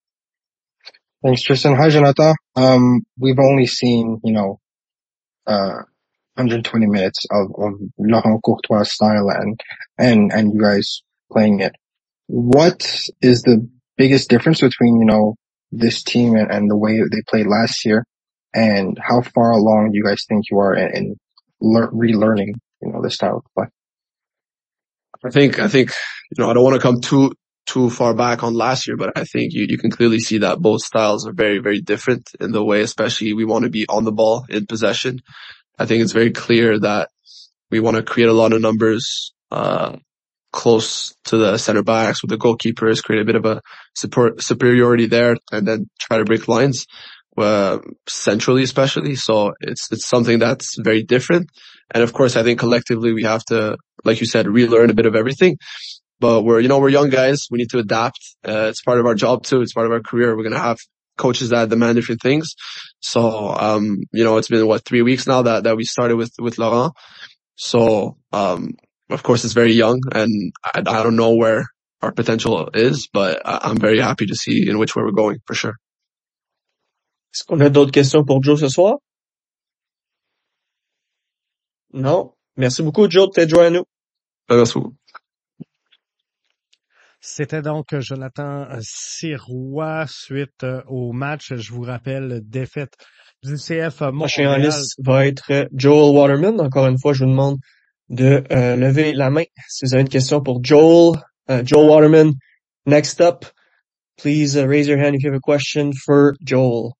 Thanks, 1.24 1.42
Tristan. 1.42 1.74
Hi, 1.74 1.88
Janata. 1.88 2.34
Um, 2.54 3.02
we've 3.18 3.40
only 3.40 3.66
seen, 3.66 4.20
you 4.22 4.32
know, 4.32 4.60
uh, 5.48 5.82
120 6.34 6.86
minutes 6.86 7.26
of, 7.28 7.48
of 7.58 7.72
Laurent 7.98 8.40
Courtois 8.44 8.84
style 8.84 9.28
and, 9.28 9.58
and, 9.98 10.32
and 10.32 10.52
you 10.54 10.62
guys 10.62 11.02
playing 11.32 11.58
it. 11.58 11.72
What 12.28 12.88
is 13.20 13.42
the 13.42 13.68
biggest 13.96 14.30
difference 14.30 14.60
between, 14.60 15.00
you 15.00 15.06
know, 15.06 15.34
this 15.72 16.04
team 16.04 16.36
and, 16.36 16.52
and 16.52 16.70
the 16.70 16.76
way 16.76 17.00
they 17.00 17.22
played 17.28 17.48
last 17.48 17.84
year? 17.84 18.04
And 18.54 18.96
how 19.02 19.22
far 19.22 19.50
along 19.50 19.90
do 19.90 19.98
you 19.98 20.04
guys 20.04 20.24
think 20.28 20.44
you 20.50 20.58
are 20.58 20.74
in, 20.74 20.96
in 20.96 21.16
lear- 21.60 21.90
relearning, 21.90 22.52
you 22.80 22.92
know, 22.92 23.02
the 23.02 23.10
style 23.10 23.38
of 23.38 23.44
play? 23.56 23.66
I 25.24 25.30
think, 25.30 25.58
I 25.58 25.66
think, 25.66 25.90
you 26.30 26.44
know, 26.44 26.48
I 26.48 26.54
don't 26.54 26.62
want 26.62 26.76
to 26.76 26.80
come 26.80 27.00
too, 27.00 27.32
too 27.68 27.90
far 27.90 28.14
back 28.14 28.42
on 28.42 28.54
last 28.54 28.86
year, 28.86 28.96
but 28.96 29.12
I 29.14 29.24
think 29.24 29.52
you, 29.52 29.66
you 29.68 29.76
can 29.76 29.90
clearly 29.90 30.20
see 30.20 30.38
that 30.38 30.58
both 30.58 30.80
styles 30.80 31.26
are 31.26 31.32
very, 31.32 31.58
very 31.58 31.82
different 31.82 32.30
in 32.40 32.50
the 32.50 32.64
way, 32.64 32.80
especially 32.80 33.34
we 33.34 33.44
want 33.44 33.64
to 33.64 33.70
be 33.70 33.86
on 33.88 34.04
the 34.04 34.12
ball 34.12 34.46
in 34.48 34.66
possession. 34.66 35.20
I 35.78 35.84
think 35.84 36.02
it's 36.02 36.12
very 36.12 36.30
clear 36.30 36.78
that 36.80 37.10
we 37.70 37.80
want 37.80 37.98
to 37.98 38.02
create 38.02 38.30
a 38.30 38.32
lot 38.32 38.54
of 38.54 38.62
numbers, 38.62 39.34
uh, 39.50 39.96
close 40.50 41.14
to 41.24 41.36
the 41.36 41.58
center 41.58 41.82
backs 41.82 42.22
with 42.22 42.30
the 42.30 42.38
goalkeepers, 42.38 43.02
create 43.02 43.20
a 43.20 43.26
bit 43.26 43.36
of 43.36 43.44
a 43.44 43.60
support, 43.94 44.42
superiority 44.42 45.06
there 45.06 45.36
and 45.52 45.68
then 45.68 45.90
try 46.00 46.16
to 46.16 46.24
break 46.24 46.48
lines, 46.48 46.86
uh, 47.36 47.78
centrally 48.08 48.62
especially. 48.62 49.14
So 49.14 49.52
it's, 49.60 49.92
it's 49.92 50.08
something 50.08 50.38
that's 50.38 50.76
very 50.80 51.02
different. 51.02 51.50
And 51.90 52.02
of 52.02 52.14
course, 52.14 52.34
I 52.34 52.42
think 52.42 52.58
collectively 52.58 53.12
we 53.12 53.24
have 53.24 53.44
to, 53.46 53.76
like 54.04 54.20
you 54.20 54.26
said, 54.26 54.48
relearn 54.48 54.88
a 54.88 54.94
bit 54.94 55.06
of 55.06 55.14
everything 55.14 55.58
but 56.20 56.42
we're, 56.42 56.60
you 56.60 56.68
know, 56.68 56.78
we're 56.78 56.88
young 56.88 57.10
guys. 57.10 57.46
We 57.50 57.58
need 57.58 57.70
to 57.70 57.78
adapt. 57.78 58.18
Uh, 58.46 58.68
it's 58.70 58.82
part 58.82 58.98
of 58.98 59.06
our 59.06 59.14
job 59.14 59.44
too. 59.44 59.60
It's 59.60 59.72
part 59.72 59.86
of 59.86 59.92
our 59.92 60.00
career. 60.00 60.36
We're 60.36 60.42
going 60.42 60.52
to 60.54 60.58
have 60.58 60.78
coaches 61.16 61.50
that 61.50 61.68
demand 61.68 61.96
different 61.96 62.22
things. 62.22 62.54
So, 63.00 63.50
um, 63.50 63.98
you 64.12 64.24
know, 64.24 64.36
it's 64.38 64.48
been 64.48 64.66
what 64.66 64.84
three 64.84 65.02
weeks 65.02 65.26
now 65.26 65.42
that, 65.42 65.64
that 65.64 65.76
we 65.76 65.84
started 65.84 66.16
with, 66.16 66.32
with 66.38 66.58
Laurent. 66.58 66.92
So, 67.56 68.16
um, 68.32 68.74
of 69.10 69.22
course 69.22 69.44
it's 69.44 69.54
very 69.54 69.72
young 69.72 70.00
and 70.14 70.52
I, 70.64 70.78
I 70.80 71.02
don't 71.02 71.16
know 71.16 71.34
where 71.34 71.64
our 72.02 72.12
potential 72.12 72.70
is, 72.74 73.08
but 73.12 73.42
I'm 73.44 73.78
very 73.78 73.98
happy 73.98 74.26
to 74.26 74.34
see 74.34 74.68
in 74.68 74.78
which 74.78 74.94
way 74.94 75.02
we're 75.02 75.12
going 75.12 75.38
for 75.46 75.54
sure. 75.54 75.76
Est-ce 77.34 77.44
qu'on 77.44 77.60
a 77.60 77.68
d'autres 77.68 77.92
questions 77.92 78.24
pour 78.24 78.42
Joe 78.42 78.58
ce 78.58 78.68
soir? 78.68 78.98
Non. 81.92 82.32
Merci 82.56 82.82
beaucoup, 82.82 83.08
Joe, 83.08 83.28
de 83.28 83.32
t'être 83.32 83.50
joint 83.50 83.66
à 83.66 83.70
nous. 83.70 83.84
Merci 84.50 84.74
beaucoup. 84.74 84.97
C'était 87.30 87.60
donc 87.60 87.94
Jonathan 87.98 88.66
Sirois 88.80 90.06
suite 90.08 90.64
euh, 90.64 90.80
au 90.86 91.12
match. 91.12 91.52
Je 91.54 91.72
vous 91.72 91.82
rappelle, 91.82 92.40
défaite 92.42 92.94
du 93.44 93.56
CF 93.56 94.00
Montréal. 94.00 94.16
Prochain 94.16 94.52
en 94.54 94.56
liste 94.56 94.94
va 95.04 95.26
être 95.26 95.68
Joel 95.74 96.16
Waterman. 96.16 96.58
Encore 96.58 96.86
une 96.86 96.98
fois, 96.98 97.12
je 97.12 97.24
vous 97.24 97.30
demande 97.30 97.58
de 98.08 98.42
euh, 98.50 98.76
lever 98.76 99.12
la 99.12 99.28
main 99.28 99.44
si 99.68 99.84
vous 99.84 99.92
avez 99.92 100.00
une 100.00 100.08
question 100.08 100.40
pour 100.40 100.64
Joel. 100.64 101.18
Uh, 101.50 101.60
Joel 101.64 101.90
Waterman, 101.90 102.32
next 102.86 103.20
up. 103.20 103.44
Please 104.16 104.56
uh, 104.56 104.66
raise 104.66 104.88
your 104.88 104.98
hand 104.98 105.14
if 105.14 105.22
you 105.22 105.30
have 105.30 105.36
a 105.36 105.40
question 105.40 105.92
for 105.92 106.32
Joel. 106.42 106.92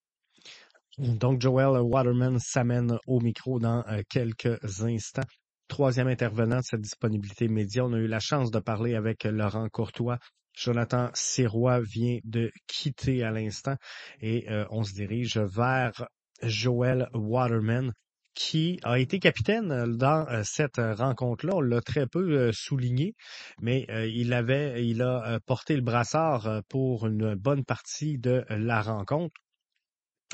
Donc, 0.98 1.40
Joel 1.40 1.80
Waterman 1.80 2.38
s'amène 2.38 2.98
au 3.06 3.20
micro 3.20 3.58
dans 3.58 3.82
euh, 3.88 4.02
quelques 4.10 4.82
instants 4.82 5.22
troisième 5.68 6.08
intervenant 6.08 6.58
de 6.58 6.64
cette 6.64 6.80
disponibilité 6.80 7.48
média. 7.48 7.84
On 7.84 7.92
a 7.92 7.98
eu 7.98 8.06
la 8.08 8.20
chance 8.20 8.50
de 8.50 8.58
parler 8.58 8.94
avec 8.94 9.24
Laurent 9.24 9.68
Courtois 9.68 10.18
Jonathan 10.58 11.10
Sirois 11.14 11.80
vient 11.80 12.18
de 12.24 12.50
quitter 12.66 13.22
à 13.22 13.30
l'instant 13.30 13.76
et 14.20 14.46
on 14.70 14.82
se 14.82 14.92
dirige 14.92 15.38
vers 15.38 16.08
Joel 16.42 17.08
Waterman 17.14 17.92
qui 18.34 18.80
a 18.82 18.98
été 18.98 19.20
capitaine 19.20 19.96
dans 19.96 20.26
cette 20.42 20.78
rencontre-là. 20.78 21.54
On 21.54 21.60
l'a 21.60 21.80
très 21.80 22.06
peu 22.06 22.50
souligné, 22.52 23.14
mais 23.60 23.86
il 24.12 24.32
avait, 24.32 24.84
il 24.84 25.02
a 25.02 25.38
porté 25.46 25.76
le 25.76 25.82
brassard 25.82 26.62
pour 26.68 27.06
une 27.06 27.34
bonne 27.36 27.64
partie 27.64 28.18
de 28.18 28.44
la 28.48 28.82
rencontre. 28.82 29.34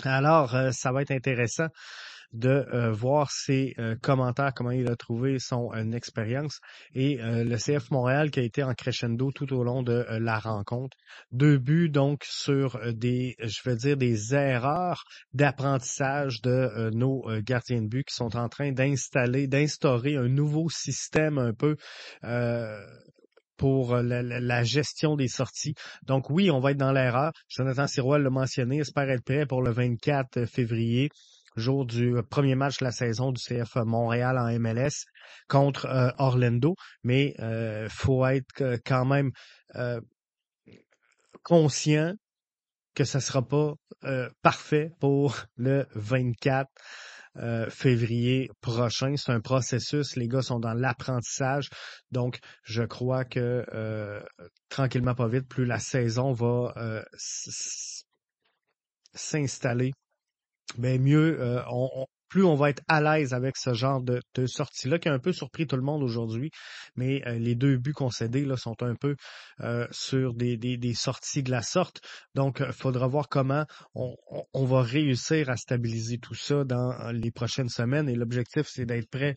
Alors, 0.04 0.56
ça 0.72 0.90
va 0.90 1.02
être 1.02 1.12
intéressant 1.12 1.68
de 2.32 2.48
euh, 2.48 2.90
voir 2.90 3.30
ses 3.30 3.74
euh, 3.78 3.96
commentaires, 4.00 4.52
comment 4.54 4.70
il 4.70 4.88
a 4.88 4.96
trouvé 4.96 5.38
son 5.38 5.70
euh, 5.74 5.92
expérience. 5.92 6.60
Et 6.94 7.18
le 7.20 7.56
CF 7.56 7.90
Montréal 7.90 8.30
qui 8.30 8.40
a 8.40 8.42
été 8.42 8.62
en 8.62 8.74
crescendo 8.74 9.30
tout 9.32 9.52
au 9.52 9.62
long 9.62 9.82
de 9.82 10.04
la 10.10 10.38
rencontre. 10.38 10.96
Deux 11.32 11.58
buts 11.58 11.88
donc 11.88 12.24
sur 12.24 12.78
des, 12.92 13.36
je 13.40 13.60
veux 13.64 13.76
dire, 13.76 13.96
des 13.96 14.34
erreurs 14.34 15.04
d'apprentissage 15.32 16.40
de 16.42 16.90
nos 16.90 17.24
gardiens 17.42 17.82
de 17.82 17.88
but 17.88 18.04
qui 18.04 18.14
sont 18.14 18.36
en 18.36 18.48
train 18.48 18.72
d'installer, 18.72 19.46
d'instaurer 19.46 20.16
un 20.16 20.28
nouveau 20.28 20.68
système 20.68 21.38
un 21.38 21.52
peu 21.52 21.76
pour 23.56 23.96
la, 23.96 24.22
la, 24.22 24.64
gestion 24.64 25.16
des 25.16 25.28
sorties. 25.28 25.74
Donc 26.02 26.30
oui, 26.30 26.50
on 26.50 26.60
va 26.60 26.72
être 26.72 26.76
dans 26.76 26.92
l'erreur. 26.92 27.32
Jonathan 27.48 27.86
Sirois 27.86 28.18
l'a 28.18 28.30
mentionné, 28.30 28.78
espère 28.78 29.08
être 29.10 29.24
prêt 29.24 29.46
pour 29.46 29.62
le 29.62 29.70
24 29.70 30.46
février 30.46 31.10
jour 31.56 31.86
du 31.86 32.16
premier 32.28 32.54
match 32.54 32.78
de 32.78 32.84
la 32.84 32.92
saison 32.92 33.32
du 33.32 33.40
CF 33.40 33.76
Montréal 33.76 34.38
en 34.38 34.46
MLS 34.58 35.06
contre 35.48 35.86
euh, 35.86 36.10
Orlando, 36.18 36.74
mais 37.02 37.34
euh, 37.40 37.88
faut 37.88 38.24
être 38.26 38.78
quand 38.84 39.04
même 39.04 39.30
euh, 39.76 40.00
conscient 41.42 42.14
que 42.94 43.04
ça 43.04 43.20
sera 43.20 43.46
pas 43.46 43.74
euh, 44.04 44.28
parfait 44.42 44.90
pour 45.00 45.36
le 45.56 45.86
24 45.94 46.70
février 47.68 48.48
prochain. 48.60 49.16
C'est 49.16 49.32
un 49.32 49.40
processus. 49.40 50.14
Les 50.14 50.28
gars 50.28 50.42
sont 50.42 50.60
dans 50.60 50.72
l'apprentissage. 50.72 51.68
Donc, 52.12 52.38
je 52.62 52.84
crois 52.84 53.24
que 53.24 54.22
tranquillement, 54.68 55.16
pas 55.16 55.26
vite, 55.26 55.48
plus 55.48 55.64
la 55.64 55.80
saison 55.80 56.32
va 56.32 56.72
s'installer 59.16 59.94
ben 60.78 61.00
mieux, 61.00 61.40
euh, 61.40 61.62
on, 61.70 62.06
plus 62.28 62.44
on 62.44 62.56
va 62.56 62.70
être 62.70 62.82
à 62.88 63.00
l'aise 63.00 63.32
avec 63.32 63.56
ce 63.56 63.74
genre 63.74 64.02
de, 64.02 64.20
de 64.34 64.46
sortie-là, 64.46 64.98
qui 64.98 65.08
a 65.08 65.12
un 65.12 65.18
peu 65.18 65.32
surpris 65.32 65.66
tout 65.66 65.76
le 65.76 65.82
monde 65.82 66.02
aujourd'hui. 66.02 66.50
Mais 66.96 67.22
euh, 67.28 67.38
les 67.38 67.54
deux 67.54 67.76
buts 67.76 67.92
concédés 67.92 68.44
là, 68.44 68.56
sont 68.56 68.82
un 68.82 68.94
peu 68.96 69.14
euh, 69.60 69.86
sur 69.92 70.34
des, 70.34 70.56
des, 70.56 70.76
des, 70.76 70.94
sorties 70.94 71.42
de 71.42 71.50
la 71.50 71.62
sorte. 71.62 72.00
Donc, 72.34 72.60
il 72.66 72.72
faudra 72.72 73.06
voir 73.06 73.28
comment 73.28 73.64
on, 73.94 74.16
on, 74.52 74.64
va 74.64 74.82
réussir 74.82 75.48
à 75.48 75.56
stabiliser 75.56 76.18
tout 76.18 76.34
ça 76.34 76.64
dans 76.64 77.12
les 77.12 77.30
prochaines 77.30 77.68
semaines. 77.68 78.08
Et 78.08 78.16
l'objectif, 78.16 78.66
c'est 78.68 78.86
d'être 78.86 79.08
prêt. 79.08 79.36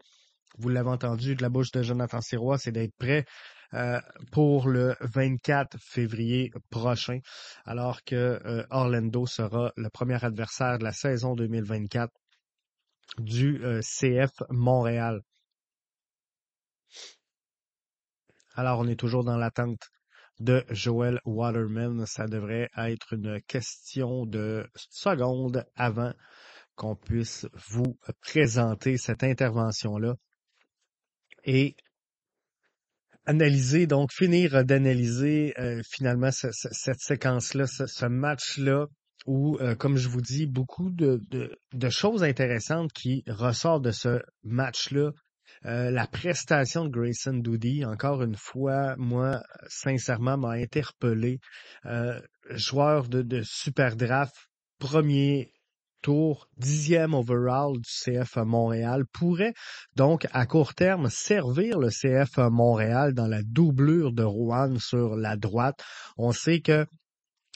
Vous 0.58 0.70
l'avez 0.70 0.90
entendu 0.90 1.36
de 1.36 1.44
la 1.44 1.50
bouche 1.50 1.72
de 1.72 1.84
Jonathan 1.84 2.20
Sirois, 2.22 2.58
c'est 2.58 2.72
d'être 2.72 2.96
prêt 2.98 3.26
euh, 3.74 4.00
pour 4.32 4.70
le 4.70 4.96
24 5.02 5.78
février 5.80 6.52
prochain, 6.70 7.20
alors 7.66 8.04
que 8.04 8.16
euh, 8.16 8.66
Orlando 8.70 9.26
sera 9.26 9.74
le 9.76 9.90
premier 9.90 10.24
adversaire 10.24 10.78
de 10.78 10.86
la 10.86 10.94
saison 10.94 11.36
2024 11.36 12.14
du 13.18 13.64
euh, 13.66 13.82
CF 13.82 14.32
Montréal. 14.50 15.22
Alors, 18.56 18.80
on 18.80 18.88
est 18.88 19.00
toujours 19.00 19.26
dans 19.26 19.38
l'attente 19.38 19.90
de 20.40 20.64
Joel 20.70 21.20
Waterman. 21.26 22.06
Ça 22.06 22.28
devrait 22.28 22.70
être 22.78 23.14
une 23.14 23.42
question 23.42 24.26
de 24.26 24.66
secondes 24.76 25.66
avant 25.76 26.14
qu'on 26.76 26.96
puisse 26.96 27.48
vous 27.70 27.98
présenter 28.22 28.98
cette 28.98 29.24
intervention-là. 29.24 30.16
Et 31.44 31.76
analyser, 33.28 33.88
donc 33.88 34.12
finir 34.12 34.64
d'analyser 34.64 35.54
euh, 35.60 35.82
finalement 35.88 36.32
cette 36.32 37.02
séquence-là, 37.02 37.68
ce, 37.68 38.06
match-là, 38.06 38.88
où, 39.28 39.58
euh, 39.60 39.76
comme 39.76 39.98
je 39.98 40.08
vous 40.08 40.22
dis, 40.22 40.48
beaucoup 40.48 40.90
de, 40.90 41.20
choses 41.90 42.24
intéressantes 42.24 42.92
qui 42.94 43.24
ressortent 43.28 43.84
de 43.84 43.92
ce 43.92 44.22
match-là. 44.44 45.12
Euh, 45.66 45.92
la 45.92 46.08
prestation 46.08 46.86
de 46.86 46.90
Grayson 46.90 47.34
Doody, 47.34 47.84
encore 47.84 48.24
une 48.24 48.36
fois, 48.36 48.96
moi, 48.98 49.42
sincèrement, 49.68 50.38
m'a 50.38 50.52
interpellé. 50.52 51.40
joueur 52.52 53.10
de, 53.10 53.22
de 53.22 53.42
super 53.44 53.98
draft, 53.98 54.36
premier 54.80 55.52
tour, 56.02 56.48
dixième 56.58 57.14
overall 57.14 57.74
du 57.74 57.90
CF 57.90 58.38
Montréal, 58.38 59.06
pourrait 59.12 59.54
donc 59.96 60.28
à 60.32 60.46
court 60.46 60.74
terme 60.74 61.10
servir 61.10 61.80
le 61.80 61.90
CF 61.90 62.38
Montréal 62.50 63.14
dans 63.14 63.28
la 63.28 63.42
doublure 63.44 64.14
de 64.14 64.24
Rouen 64.24 64.80
sur 64.80 65.16
la 65.16 65.36
droite. 65.36 65.84
On 66.18 66.32
sait 66.32 66.62
que 66.62 66.86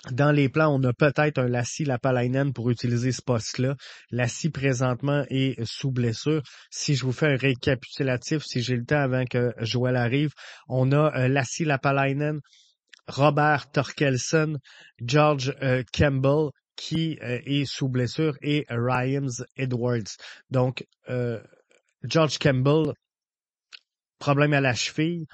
dans 0.10 0.32
les 0.32 0.50
plans, 0.50 0.74
on 0.74 0.84
a 0.84 0.94
peut-être 0.94 1.38
un 1.38 1.48
Lassie 1.48 1.86
Lapalainen 1.86 2.54
pour 2.54 2.72
utiliser 2.72 3.12
ce 3.12 3.22
poste-là. 3.22 3.76
Lassie, 4.10 4.50
présentement, 4.50 5.24
est 5.30 5.64
sous 5.64 5.92
blessure. 5.92 6.42
Si 6.72 6.96
je 6.96 7.06
vous 7.06 7.12
fais 7.12 7.28
un 7.28 7.36
récapitulatif, 7.36 8.44
si 8.44 8.64
j'ai 8.64 8.76
le 8.76 8.84
temps 8.86 9.00
avant 9.00 9.26
que 9.26 9.54
Joël 9.60 9.96
arrive, 9.96 10.32
on 10.68 10.92
a 10.92 11.16
euh, 11.16 11.28
Lassie 11.28 11.66
Lapalainen, 11.66 12.40
Robert 13.08 13.70
Torkelson, 13.70 14.58
George 15.00 15.54
euh, 15.62 15.84
Campbell, 15.94 16.50
qui 16.82 17.20
euh, 17.22 17.40
est 17.46 17.66
sous 17.66 17.90
blessure 17.90 18.36
et 18.42 18.66
Ryans 18.68 19.46
Edwards. 19.56 20.18
Donc, 20.50 20.88
euh, 21.10 21.40
George 22.02 22.40
Campbell, 22.40 22.94
problème 24.18 24.54
à 24.54 24.62
la 24.62 24.74
cheville, 24.74 25.28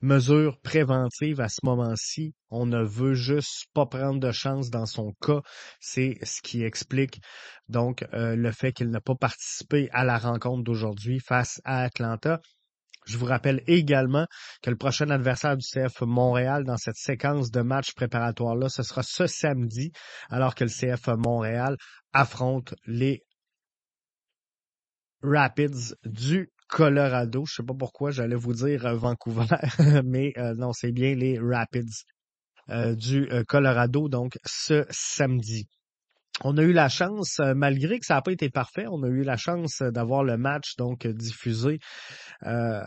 mesure 0.00 0.58
préventive 0.60 1.40
à 1.40 1.48
ce 1.48 1.60
moment-ci. 1.62 2.34
On 2.50 2.66
ne 2.66 2.82
veut 2.82 3.14
juste 3.14 3.66
pas 3.72 3.86
prendre 3.86 4.18
de 4.18 4.32
chance 4.32 4.68
dans 4.68 4.86
son 4.86 5.12
cas. 5.20 5.42
C'est 5.78 6.18
ce 6.24 6.42
qui 6.42 6.64
explique 6.64 7.20
donc 7.68 8.04
euh, 8.12 8.34
le 8.34 8.50
fait 8.50 8.72
qu'il 8.72 8.90
n'a 8.90 9.00
pas 9.00 9.14
participé 9.14 9.90
à 9.92 10.02
la 10.02 10.18
rencontre 10.18 10.64
d'aujourd'hui 10.64 11.20
face 11.20 11.60
à 11.64 11.84
Atlanta. 11.84 12.40
Je 13.06 13.18
vous 13.18 13.26
rappelle 13.26 13.62
également 13.66 14.26
que 14.62 14.70
le 14.70 14.76
prochain 14.76 15.10
adversaire 15.10 15.56
du 15.56 15.66
CF 15.66 16.02
Montréal 16.02 16.64
dans 16.64 16.76
cette 16.76 16.96
séquence 16.96 17.50
de 17.50 17.60
matchs 17.60 17.94
préparatoires-là, 17.94 18.68
ce 18.68 18.82
sera 18.82 19.02
ce 19.02 19.26
samedi, 19.26 19.92
alors 20.30 20.54
que 20.54 20.64
le 20.64 20.70
CF 20.70 21.08
Montréal 21.16 21.76
affronte 22.12 22.74
les 22.86 23.24
Rapids 25.22 25.94
du 26.04 26.50
Colorado. 26.68 27.44
Je 27.46 27.56
sais 27.56 27.62
pas 27.62 27.74
pourquoi 27.74 28.10
j'allais 28.10 28.36
vous 28.36 28.54
dire 28.54 28.86
euh, 28.86 28.94
Vancouver, 28.94 29.46
mais 30.04 30.32
euh, 30.38 30.54
non, 30.54 30.72
c'est 30.72 30.92
bien 30.92 31.14
les 31.14 31.38
Rapids 31.38 32.04
euh, 32.70 32.94
du 32.94 33.28
Colorado, 33.48 34.08
donc 34.08 34.38
ce 34.44 34.86
samedi. 34.90 35.68
On 36.44 36.56
a 36.58 36.62
eu 36.62 36.72
la 36.72 36.88
chance, 36.88 37.40
malgré 37.54 37.98
que 37.98 38.06
ça 38.06 38.14
n'a 38.14 38.22
pas 38.22 38.32
été 38.32 38.50
parfait, 38.50 38.86
on 38.90 39.02
a 39.04 39.08
eu 39.08 39.22
la 39.22 39.36
chance 39.36 39.80
d'avoir 39.80 40.24
le 40.24 40.36
match 40.36 40.76
donc 40.76 41.06
diffusé 41.06 41.78
euh, 42.44 42.82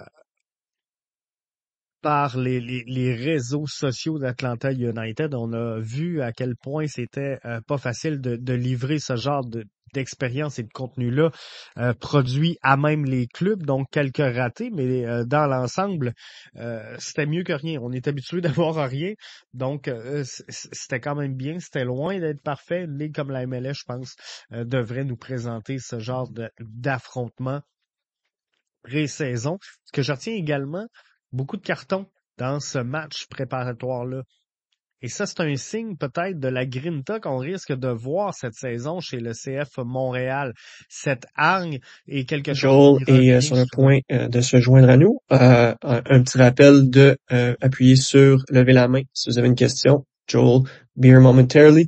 par 2.01 2.37
les, 2.37 3.15
réseaux 3.15 3.65
sociaux 3.65 4.19
d'Atlanta 4.19 4.71
United. 4.71 5.33
On 5.33 5.53
a 5.53 5.79
vu 5.79 6.21
à 6.21 6.31
quel 6.33 6.55
point 6.55 6.85
c'était 6.85 7.39
euh, 7.45 7.61
pas 7.65 7.77
facile 7.77 8.21
de, 8.21 8.53
livrer 8.53 8.99
ce 8.99 9.15
genre 9.15 9.43
de, 9.43 9.63
d'expérience 9.93 10.59
et 10.59 10.63
de 10.63 10.71
contenu-là 10.71 11.31
euh, 11.77 11.93
produit 11.93 12.57
à 12.61 12.77
même 12.77 13.05
les 13.05 13.27
clubs, 13.27 13.63
donc 13.63 13.87
quelques 13.91 14.17
ratés, 14.17 14.69
mais 14.71 15.05
euh, 15.05 15.23
dans 15.23 15.47
l'ensemble, 15.47 16.13
euh, 16.57 16.95
c'était 16.99 17.25
mieux 17.25 17.43
que 17.43 17.53
rien. 17.53 17.79
On 17.81 17.91
est 17.91 18.07
habitué 18.07 18.41
d'avoir 18.41 18.75
rien, 18.89 19.13
donc 19.53 19.89
c'était 20.49 20.99
quand 20.99 21.15
même 21.15 21.35
bien. 21.35 21.59
C'était 21.59 21.85
loin 21.85 22.19
d'être 22.19 22.41
parfait. 22.41 22.83
Une 22.83 22.97
ligue 22.97 23.15
comme 23.15 23.31
la 23.31 23.45
MLS, 23.45 23.73
je 23.73 23.83
pense, 23.85 24.15
devrait 24.51 25.05
nous 25.05 25.17
présenter 25.17 25.77
ce 25.79 25.99
genre 25.99 26.29
d'affrontement 26.59 27.61
pré-saison. 28.83 29.57
Ce 29.85 29.91
que 29.91 30.01
je 30.01 30.11
retiens 30.11 30.33
également, 30.33 30.87
beaucoup 31.31 31.57
de 31.57 31.63
cartons 31.63 32.07
dans 32.37 32.59
ce 32.59 32.79
match 32.79 33.27
préparatoire-là. 33.27 34.23
Et 35.01 35.09
ça, 35.09 35.25
c'est 35.25 35.41
un 35.41 35.55
signe 35.55 35.97
peut-être 35.97 36.39
de 36.39 36.47
la 36.47 36.65
grinta 36.65 37.19
qu'on 37.19 37.37
risque 37.37 37.73
de 37.73 37.89
voir 37.89 38.33
cette 38.33 38.53
saison 38.53 39.01
chez 39.01 39.19
le 39.19 39.33
CF 39.33 39.77
Montréal. 39.77 40.53
Cette 40.89 41.27
hargne 41.35 41.79
est 42.07 42.25
quelque 42.25 42.53
chose. 42.53 43.01
Joel 43.05 43.23
est 43.23 43.33
euh, 43.33 43.41
sur 43.41 43.55
le 43.57 43.65
point 43.71 43.99
euh, 44.11 44.27
de 44.29 44.41
se 44.41 44.59
joindre 44.59 44.89
à 44.89 44.97
nous. 44.97 45.19
Euh, 45.31 45.75
un, 45.83 46.23
petit 46.23 46.37
rappel 46.37 46.89
de 46.89 47.17
appuyer 47.61 47.97
sur 47.97 48.43
lever 48.49 48.73
la 48.73 48.87
main 48.87 49.01
si 49.13 49.29
vous 49.29 49.37
avez 49.37 49.47
une 49.47 49.55
question. 49.55 50.05
Joel, 50.27 50.63
be 50.95 51.05
here 51.05 51.19
momentarily. 51.19 51.87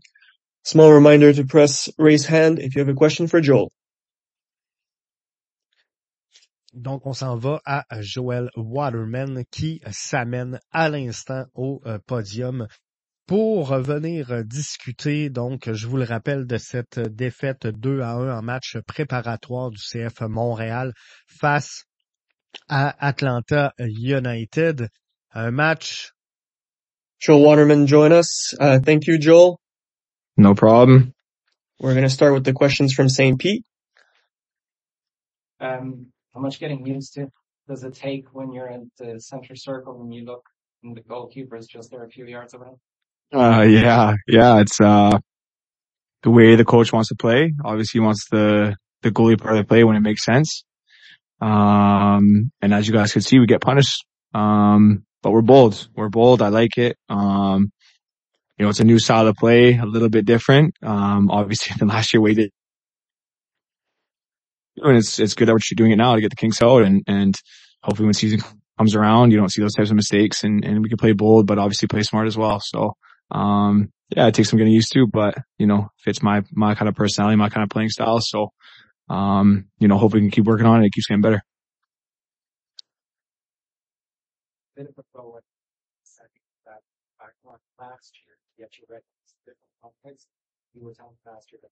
Small 0.64 0.92
reminder 0.92 1.34
to 1.34 1.46
press 1.46 1.90
raise 1.98 2.30
hand 2.30 2.60
if 2.60 2.76
you 2.76 2.82
have 2.82 2.90
a 2.90 2.94
question 2.94 3.28
for 3.28 3.42
Joel. 3.42 3.70
Donc, 6.74 7.08
on 7.08 7.14
s'en 7.14 7.38
va 7.38 7.60
à 7.66 7.86
Joel 8.02 8.52
Waterman 8.56 9.44
qui 9.50 9.82
s'amène 9.90 10.60
à 10.72 10.90
l'instant 10.90 11.46
au 11.56 11.82
podium 12.06 12.68
pour 13.28 13.76
venir 13.80 14.46
discuter, 14.46 15.30
donc, 15.30 15.70
je 15.72 15.86
vous 15.86 15.98
le 15.98 16.06
rappelle, 16.06 16.48
de 16.48 16.58
cette 16.58 17.00
défaite 17.00 17.68
2 17.68 18.00
à 18.02 18.14
1 18.14 18.40
en 18.40 18.42
match 18.42 18.78
préparatoire 18.88 19.70
du 19.70 19.78
CF 19.78 20.22
Montréal 20.22 20.94
face 21.28 21.84
à 22.70 22.96
Atlanta 23.06 23.74
United. 23.80 24.88
Un 25.34 25.52
match. 25.52 26.14
Joel 27.20 27.44
Waterman 27.44 27.86
join 27.86 28.12
us. 28.12 28.56
Uh, 28.60 28.80
thank 28.80 29.08
you, 29.08 29.20
Joel. 29.20 29.60
No 30.38 30.54
problem. 30.54 31.14
We're 31.80 31.94
going 31.94 32.04
to 32.04 32.10
start 32.10 32.34
with 32.34 32.46
the 32.46 32.54
questions 32.54 32.94
from 32.94 33.10
St. 33.10 33.38
Pete. 33.38 33.66
Um, 35.60 36.08
how 36.34 36.40
much 36.40 36.60
getting 36.60 36.86
used 36.86 37.16
to 37.16 37.28
does 37.68 37.84
it 37.84 37.96
take 37.96 38.34
when 38.34 38.54
you're 38.54 38.70
at 38.70 38.82
the 38.98 39.20
center 39.20 39.56
circle 39.56 40.02
and 40.02 40.14
you 40.14 40.24
look 40.24 40.44
and 40.84 40.96
the 40.96 41.02
goalkeeper 41.02 41.58
is 41.58 41.68
just 41.68 41.92
there 41.92 42.04
a 42.04 42.10
few 42.10 42.26
yards 42.26 42.54
away? 42.54 42.70
Uh, 43.34 43.66
yeah, 43.68 44.16
yeah, 44.28 44.60
it's, 44.62 44.80
uh, 44.80 45.18
the 46.24 46.32
way 46.32 46.56
the 46.56 46.66
coach 46.66 46.92
wants 46.92 47.10
to 47.10 47.16
play. 47.16 47.54
Obviously 47.64 48.00
he 48.00 48.06
wants 48.06 48.28
the, 48.30 48.76
the 49.02 49.12
goalie 49.12 49.40
part 49.40 49.54
of 49.54 49.60
the 49.60 49.68
play 49.68 49.84
when 49.84 49.96
it 49.96 50.02
makes 50.02 50.24
sense. 50.24 50.64
Um, 51.40 52.52
and 52.62 52.74
as 52.74 52.88
you 52.88 52.94
guys 52.94 53.14
can 53.14 53.22
see, 53.22 53.40
we 53.40 53.46
get 53.46 53.62
punished. 53.62 54.06
Um, 54.34 55.06
but 55.22 55.32
we're 55.32 55.42
bold. 55.42 55.88
We're 55.96 56.10
bold. 56.10 56.42
I 56.42 56.50
like 56.50 56.78
it. 56.78 56.98
Um, 57.10 57.72
you 58.58 58.66
know, 58.66 58.70
it's 58.70 58.80
a 58.80 58.86
new 58.86 59.00
style 59.00 59.28
of 59.28 59.36
play, 59.36 59.78
a 59.78 59.86
little 59.86 60.10
bit 60.10 60.26
different. 60.26 60.74
Um, 60.82 61.30
obviously 61.30 61.76
than 61.80 61.90
last 61.90 62.14
year 62.14 62.22
we 62.22 62.34
did. 62.34 62.52
And 64.78 64.98
it's, 64.98 65.20
it's 65.20 65.34
good 65.34 65.48
that 65.48 65.54
we're 65.54 65.76
doing 65.76 65.92
it 65.92 65.98
now 65.98 66.16
to 66.16 66.22
get 66.22 66.30
the 66.30 66.36
Kings 66.36 66.62
out 66.62 66.84
and, 66.84 67.04
and 67.08 67.36
hopefully 67.84 68.06
when 68.06 68.14
season 68.14 68.42
comes 68.78 68.96
around, 68.96 69.32
you 69.32 69.38
don't 69.38 69.50
see 69.50 69.62
those 69.62 69.74
types 69.74 69.90
of 69.90 69.96
mistakes 69.96 70.44
and, 70.44 70.64
and 70.64 70.84
we 70.84 70.90
can 70.90 70.98
play 70.98 71.14
bold, 71.14 71.48
but 71.48 71.58
obviously 71.58 71.88
play 71.88 72.04
smart 72.04 72.28
as 72.28 72.38
well. 72.38 72.60
So, 72.60 72.94
um, 73.32 73.92
yeah, 74.16 74.28
it 74.28 74.36
takes 74.36 74.50
some 74.50 74.58
getting 74.58 74.74
used 74.74 74.94
to, 74.94 75.08
but 75.08 75.36
you 75.58 75.68
know, 75.68 75.90
fits 75.98 76.24
my, 76.24 76.44
my 76.52 76.76
kind 76.76 76.88
of 76.88 76.96
personality, 76.96 77.36
my 77.36 77.50
kind 77.50 77.64
of 77.64 77.70
playing 77.70 77.90
style. 77.90 78.20
So, 78.22 78.52
um, 79.10 79.66
you 79.80 79.88
know, 79.88 79.98
hopefully 79.98 80.22
we 80.22 80.30
can 80.30 80.36
keep 80.36 80.46
working 80.46 80.66
on 80.66 80.82
it. 80.82 80.88
It 80.88 80.94
keeps 80.94 81.08
getting 81.08 81.22
better. 81.22 81.42
Bit 84.76 84.88
of 84.88 84.98
a 84.98 85.04
forward 85.12 85.44
second 86.04 86.46
that 86.66 86.82
back 87.20 87.34
one 87.42 87.60
last 87.80 88.14
year, 88.26 88.38
yet 88.58 88.70
you 88.78 88.86
read 88.90 89.02
different 89.44 89.74
context. 89.82 90.28
You 90.74 90.86
were 90.86 90.94
telling 90.94 91.18
faster 91.26 91.58
that 91.62 91.72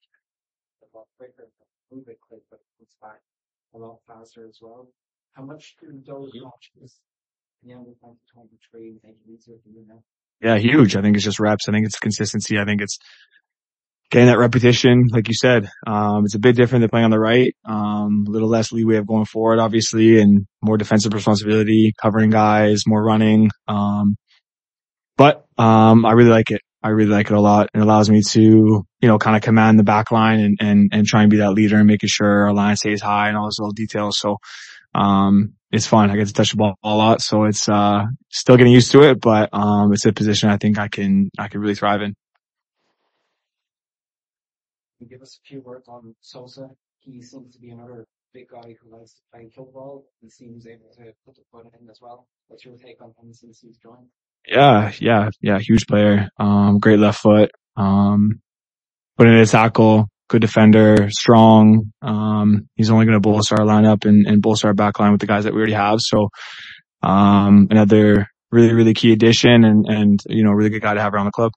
a 0.81 0.97
lot 0.97 1.07
quicker, 1.17 1.47
move 1.91 2.07
it 2.07 2.19
quick, 2.19 2.41
but 2.49 2.59
it 2.59 2.67
comes 2.79 2.95
back 3.01 3.21
a 3.73 3.77
lot 3.77 3.99
faster 4.07 4.47
as 4.47 4.57
well. 4.61 4.87
How 5.33 5.43
much 5.43 5.75
do 5.79 6.01
those 6.07 6.31
matches 6.33 6.99
in 7.61 7.69
the 7.69 7.75
end 7.75 7.87
of 7.87 7.95
2023 7.99 8.99
make 9.03 9.15
it 9.19 9.31
easier 9.31 9.55
for 9.63 9.69
you 9.69 9.85
now? 9.87 10.01
Yeah, 10.41 10.58
huge. 10.58 10.95
I 10.95 11.02
think 11.02 11.15
it's 11.15 11.26
just 11.26 11.39
reps. 11.39 11.67
I 11.67 11.71
think 11.71 11.86
it's 11.86 12.00
consistency. 12.00 12.60
I 12.60 12.65
think 12.65 12.82
it's 12.82 12.98
getting 14.12 14.28
that 14.28 14.38
repetition, 14.38 15.08
like 15.12 15.28
you 15.28 15.34
said. 15.34 15.67
Um, 15.88 16.26
it's 16.26 16.36
a 16.36 16.39
bit 16.39 16.56
different 16.56 16.82
than 16.82 16.89
playing 16.89 17.06
on 17.06 17.12
the 17.12 17.19
right. 17.19 17.56
Um, 17.65 18.26
a 18.28 18.32
little 18.32 18.50
less 18.50 18.71
leeway 18.71 18.98
of 18.98 19.08
going 19.08 19.26
forward, 19.26 19.60
obviously, 19.60 20.21
and 20.21 20.45
more 20.62 20.78
defensive 20.78 21.13
responsibility, 21.13 21.93
covering 22.02 22.30
guys, 22.30 22.84
more 22.86 23.04
running. 23.04 23.50
Um, 23.67 24.15
but, 25.17 25.45
um, 25.58 26.06
I 26.06 26.12
really 26.12 26.30
like 26.30 26.52
it. 26.52 26.62
I 26.84 26.89
really 26.89 27.10
like 27.10 27.32
it 27.32 27.34
a 27.34 27.41
lot. 27.41 27.69
It 27.74 27.80
allows 27.80 28.10
me 28.12 28.21
to, 28.30 28.39
you 28.41 29.08
know, 29.08 29.17
kind 29.17 29.36
of 29.36 29.41
command 29.41 29.80
the 29.80 29.84
back 29.84 30.12
line 30.12 30.39
and, 30.39 30.58
and, 30.62 30.89
and 30.93 31.08
try 31.08 31.21
and 31.24 31.32
be 31.32 31.38
that 31.38 31.54
leader 31.54 31.78
and 31.78 31.88
making 31.88 32.10
sure 32.10 32.45
our 32.45 32.54
line 32.54 32.76
stays 32.76 33.02
high 33.02 33.30
and 33.30 33.38
all 33.38 33.45
those 33.45 33.58
little 33.58 33.74
details. 33.74 34.19
So, 34.19 34.38
um, 34.93 35.54
it's 35.75 35.88
fun. 35.88 36.09
I 36.09 36.15
get 36.15 36.27
to 36.27 36.33
touch 36.33 36.51
the 36.51 36.57
ball 36.57 36.75
a 36.83 36.95
lot. 36.95 37.21
So 37.21 37.43
it's, 37.43 37.67
uh, 37.69 38.05
still 38.29 38.57
getting 38.57 38.73
used 38.73 38.91
to 38.91 39.03
it, 39.03 39.19
but, 39.19 39.49
um, 39.53 39.93
it's 39.93 40.05
a 40.05 40.13
position 40.13 40.49
I 40.49 40.57
think 40.57 40.79
I 40.79 40.88
can, 40.88 41.29
I 41.38 41.47
can 41.47 41.59
really 41.61 41.75
thrive 41.75 42.01
in. 42.01 42.15
Can 44.99 45.07
give 45.07 45.21
us 45.21 45.39
a 45.43 45.47
few 45.47 45.61
words 45.61 45.88
on 45.88 46.15
Sosa? 46.21 46.69
He 47.01 47.21
seems 47.21 47.53
to 47.53 47.59
be 47.59 47.69
another 47.69 48.07
big 48.33 48.49
guy 48.49 48.75
who 48.81 48.97
likes 48.97 49.13
to 49.13 49.21
play 49.31 49.49
football. 49.53 50.05
He 50.21 50.29
seems 50.29 50.65
able 50.67 50.89
to 50.97 51.13
put 51.25 51.35
the 51.35 51.41
foot 51.51 51.65
in 51.79 51.89
as 51.89 51.99
well. 52.01 52.27
What's 52.47 52.65
your 52.65 52.75
take 52.77 53.01
on 53.01 53.13
him 53.21 53.33
since 53.33 53.59
he's 53.59 53.77
joined? 53.77 54.07
Yeah, 54.47 54.91
yeah, 54.99 55.29
yeah, 55.41 55.59
huge 55.59 55.88
player. 55.88 56.29
Um, 56.39 56.79
great 56.79 56.99
left 56.99 57.19
foot. 57.19 57.51
Um, 57.77 58.41
put 59.17 59.27
in 59.27 59.35
a 59.35 59.45
tackle, 59.45 60.07
good 60.27 60.41
defender, 60.41 61.09
strong. 61.09 61.91
Um, 62.01 62.67
he's 62.75 62.89
only 62.89 63.05
going 63.05 63.15
to 63.15 63.19
bolster 63.19 63.55
our 63.59 63.65
lineup 63.65 64.05
and, 64.05 64.25
and 64.25 64.41
bolster 64.41 64.67
our 64.67 64.73
back 64.73 64.99
line 64.99 65.11
with 65.11 65.21
the 65.21 65.27
guys 65.27 65.43
that 65.43 65.53
we 65.53 65.59
already 65.59 65.73
have. 65.73 65.99
So, 65.99 66.29
um, 67.03 67.67
another 67.69 68.27
really, 68.51 68.73
really 68.73 68.93
key 68.93 69.11
addition 69.11 69.63
and, 69.63 69.85
and, 69.88 70.19
you 70.27 70.43
know, 70.43 70.51
really 70.51 70.69
good 70.69 70.81
guy 70.81 70.93
to 70.93 71.01
have 71.01 71.13
around 71.13 71.25
the 71.25 71.31
club. 71.31 71.51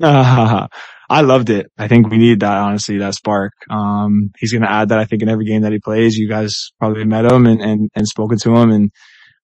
I 1.10 1.20
loved 1.22 1.50
it. 1.50 1.66
I 1.76 1.88
think 1.88 2.08
we 2.08 2.16
need 2.16 2.40
that, 2.40 2.56
honestly, 2.56 2.98
that 2.98 3.14
spark. 3.14 3.52
Um, 3.68 4.30
he's 4.38 4.52
going 4.52 4.62
to 4.62 4.70
add 4.70 4.90
that, 4.90 4.98
I 4.98 5.04
think, 5.04 5.22
in 5.22 5.28
every 5.28 5.44
game 5.44 5.62
that 5.62 5.72
he 5.72 5.78
plays. 5.78 6.16
You 6.16 6.28
guys 6.28 6.70
probably 6.78 7.04
met 7.04 7.30
him 7.30 7.46
and, 7.46 7.60
and, 7.60 7.90
and 7.94 8.06
spoken 8.06 8.38
to 8.38 8.54
him 8.56 8.70
and, 8.70 8.90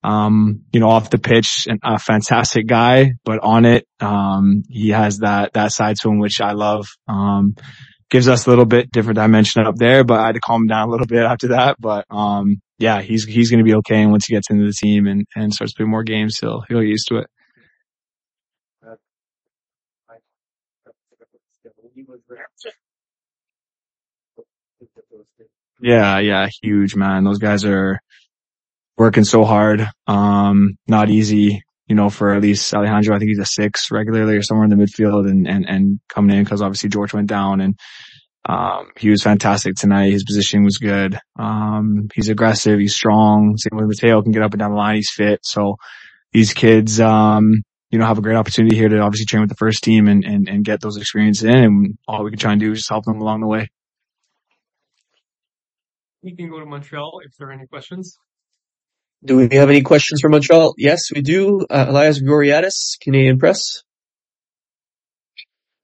um, 0.07 0.63
you 0.73 0.79
know, 0.79 0.89
off 0.89 1.11
the 1.11 1.19
pitch, 1.19 1.67
a 1.83 1.99
fantastic 1.99 2.69
guy, 2.69 3.15
but 3.25 3.41
on 3.43 3.65
it, 3.65 3.89
um, 3.99 4.63
he 4.69 4.91
has 4.91 5.19
that, 5.19 5.55
that 5.55 5.73
side 5.73 5.97
to 6.01 6.09
him, 6.09 6.21
which 6.21 6.41
I 6.41 6.53
love. 6.53 6.87
Um, 7.09 7.57
gives 8.09 8.29
us 8.29 8.47
a 8.47 8.51
little 8.51 8.67
bit 8.67 8.93
different 8.93 9.17
dimension 9.17 9.67
up 9.67 9.75
there, 9.75 10.05
but 10.05 10.21
I 10.21 10.27
had 10.27 10.37
to 10.37 10.41
calm 10.41 10.63
him 10.63 10.69
down 10.69 10.87
a 10.89 10.91
little 10.93 11.09
bit 11.09 11.25
after 11.25 11.49
that. 11.49 11.77
But, 11.81 12.05
um, 12.09 12.63
yeah, 12.79 13.03
he's, 13.03 13.25
he's 13.25 13.51
going 13.51 13.59
to 13.59 13.65
be 13.65 13.75
okay. 13.79 14.01
And 14.01 14.13
once 14.13 14.27
he 14.27 14.35
gets 14.35 14.49
into 14.49 14.65
the 14.65 14.73
team 14.73 15.09
and, 15.09 15.27
and 15.35 15.53
starts 15.53 15.73
playing 15.73 15.91
more 15.91 16.05
games, 16.05 16.39
he'll, 16.41 16.63
he'll 16.69 16.81
get 16.81 16.89
used 16.89 17.09
to 17.09 17.17
it. 17.17 17.27
Yeah, 25.81 26.21
yeah, 26.21 26.49
huge 26.63 26.95
man. 26.95 27.25
Those 27.25 27.39
guys 27.39 27.65
are 27.65 27.99
working 28.97 29.25
so 29.25 29.45
hard. 29.45 29.87
Um, 30.07 30.77
not 30.87 31.11
easy, 31.11 31.63
you 31.87 31.95
know, 31.95 32.09
for 32.11 32.35
at 32.35 32.43
least 32.43 32.73
Alejandro. 32.75 33.15
I 33.15 33.19
think 33.19 33.31
he's 33.31 33.39
a 33.39 33.45
six 33.45 33.91
regularly 33.91 34.37
or 34.37 34.43
somewhere 34.43 34.65
in 34.65 34.71
the 34.71 34.83
midfield 34.83 35.29
and, 35.29 35.47
and, 35.47 35.67
and 35.69 36.01
coming 36.09 36.37
in 36.37 36.45
because 36.45 36.63
obviously 36.63 36.89
George 36.89 37.13
went 37.13 37.29
down 37.29 37.61
and, 37.61 37.79
um, 38.49 38.91
he 38.97 39.11
was 39.11 39.23
fantastic 39.23 39.75
tonight. 39.75 40.13
His 40.13 40.25
positioning 40.25 40.65
was 40.65 40.79
good. 40.79 41.19
Um, 41.37 42.09
he's 42.15 42.29
aggressive. 42.29 42.79
He's 42.79 42.95
strong. 42.95 43.57
Same 43.57 43.77
with 43.77 43.89
Mateo 43.89 44.23
can 44.23 44.31
get 44.31 44.43
up 44.43 44.53
and 44.53 44.61
down 44.61 44.71
the 44.71 44.77
line. 44.77 44.95
He's 44.95 45.11
fit. 45.11 45.41
So 45.43 45.77
these 46.33 46.55
kids, 46.55 47.01
um, 47.01 47.63
you 47.91 47.99
know, 47.99 48.07
have 48.07 48.19
a 48.19 48.23
great 48.23 48.37
opportunity 48.37 48.77
here 48.77 48.89
to 48.89 49.01
obviously 49.01 49.27
train 49.27 49.41
with 49.41 49.51
the 49.51 49.57
first 49.57 49.83
team 49.83 50.07
and, 50.07 50.25
and, 50.25 50.49
and 50.49 50.65
get 50.65 50.81
those 50.81 50.97
experiences 50.97 51.45
in. 51.45 51.57
And 51.57 51.99
all 52.07 52.23
we 52.23 52.31
can 52.31 52.39
try 52.39 52.53
and 52.53 52.61
do 52.61 52.71
is 52.71 52.79
just 52.79 52.89
help 52.89 53.05
them 53.05 53.21
along 53.21 53.41
the 53.41 53.49
way. 53.49 53.69
We 56.23 56.37
can 56.37 56.49
go 56.49 56.61
to 56.61 56.67
Montreal 56.67 57.21
if 57.25 57.37
there 57.39 57.49
are 57.49 57.53
any 57.53 57.67
questions. 57.67 58.17
Do 59.27 59.37
we 59.37 59.57
have 59.57 59.71
any 59.71 59.83
questions 59.83 60.21
from 60.21 60.31
Montreal? 60.33 60.75
Yes, 60.79 61.11
we 61.13 61.21
do. 61.21 61.67
Uh, 61.69 61.87
Elias 61.89 62.23
Goriadis, 62.23 62.97
Canadian 63.01 63.39
Press. 63.39 63.83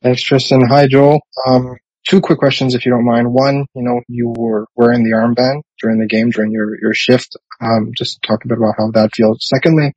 Thanks, 0.00 0.22
Tristan. 0.22 0.64
Hi, 0.68 0.86
Joel. 0.86 1.20
Um, 1.48 1.74
two 2.06 2.20
quick 2.20 2.38
questions, 2.38 2.76
if 2.76 2.86
you 2.86 2.92
don't 2.92 3.04
mind. 3.04 3.26
One, 3.32 3.66
you 3.74 3.82
know, 3.82 4.00
you 4.06 4.32
were 4.36 4.66
wearing 4.76 5.02
the 5.02 5.16
armband 5.16 5.62
during 5.80 5.98
the 5.98 6.06
game, 6.06 6.30
during 6.30 6.52
your, 6.52 6.80
your 6.80 6.94
shift. 6.94 7.36
Um, 7.60 7.90
just 7.96 8.22
talk 8.22 8.44
a 8.44 8.48
bit 8.48 8.58
about 8.58 8.74
how 8.78 8.92
that 8.92 9.10
feels. 9.12 9.38
Secondly, 9.42 9.92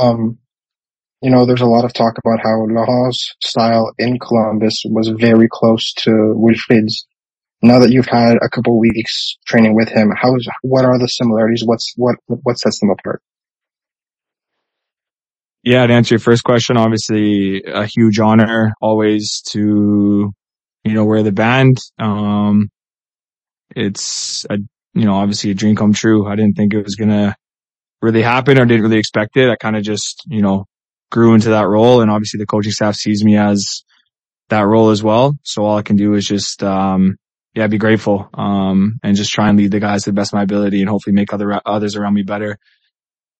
um, 0.00 0.38
you 1.20 1.30
know, 1.30 1.44
there's 1.44 1.60
a 1.60 1.66
lot 1.66 1.84
of 1.84 1.92
talk 1.92 2.14
about 2.16 2.40
how 2.42 2.64
Laurent's 2.64 3.34
style 3.44 3.92
in 3.98 4.18
Columbus 4.18 4.82
was 4.86 5.08
very 5.08 5.48
close 5.50 5.92
to 5.98 6.10
Wilfried's. 6.10 7.06
Now 7.60 7.80
that 7.80 7.90
you've 7.90 8.06
had 8.06 8.36
a 8.40 8.48
couple 8.48 8.78
weeks 8.78 9.36
training 9.46 9.74
with 9.74 9.88
him, 9.88 10.12
how's, 10.16 10.46
what 10.62 10.84
are 10.84 10.98
the 10.98 11.08
similarities? 11.08 11.62
What's, 11.64 11.92
what, 11.96 12.16
what 12.26 12.58
sets 12.58 12.78
them 12.80 12.90
apart? 12.90 13.20
Yeah, 15.64 15.86
to 15.86 15.92
answer 15.92 16.14
your 16.14 16.20
first 16.20 16.44
question, 16.44 16.76
obviously 16.76 17.62
a 17.66 17.84
huge 17.84 18.20
honor 18.20 18.72
always 18.80 19.42
to, 19.48 20.32
you 20.84 20.92
know, 20.94 21.04
wear 21.04 21.22
the 21.24 21.32
band. 21.32 21.78
Um, 21.98 22.70
it's 23.74 24.46
a, 24.48 24.58
you 24.94 25.04
know, 25.04 25.14
obviously 25.14 25.50
a 25.50 25.54
dream 25.54 25.74
come 25.74 25.92
true. 25.92 26.26
I 26.26 26.36
didn't 26.36 26.54
think 26.54 26.72
it 26.72 26.84
was 26.84 26.94
to 26.96 27.34
really 28.00 28.22
happen 28.22 28.58
or 28.58 28.66
didn't 28.66 28.84
really 28.84 28.98
expect 28.98 29.36
it. 29.36 29.50
I 29.50 29.56
kind 29.56 29.76
of 29.76 29.82
just, 29.82 30.22
you 30.26 30.42
know, 30.42 30.66
grew 31.10 31.34
into 31.34 31.50
that 31.50 31.66
role 31.66 32.00
and 32.00 32.10
obviously 32.10 32.38
the 32.38 32.46
coaching 32.46 32.72
staff 32.72 32.94
sees 32.94 33.24
me 33.24 33.36
as 33.36 33.82
that 34.50 34.62
role 34.66 34.90
as 34.90 35.02
well. 35.02 35.34
So 35.42 35.64
all 35.64 35.76
I 35.76 35.82
can 35.82 35.96
do 35.96 36.14
is 36.14 36.24
just, 36.24 36.62
um, 36.62 37.16
yeah, 37.54 37.66
be 37.68 37.78
grateful, 37.78 38.28
um, 38.34 39.00
and 39.02 39.16
just 39.16 39.32
try 39.32 39.48
and 39.48 39.58
lead 39.58 39.72
the 39.72 39.80
guys 39.80 40.04
to 40.04 40.10
the 40.10 40.14
best 40.14 40.32
of 40.32 40.36
my 40.36 40.44
ability 40.44 40.80
and 40.80 40.90
hopefully 40.90 41.14
make 41.14 41.32
other, 41.34 41.60
others 41.66 41.96
around 41.96 42.14
me 42.14 42.22
better. 42.22 42.58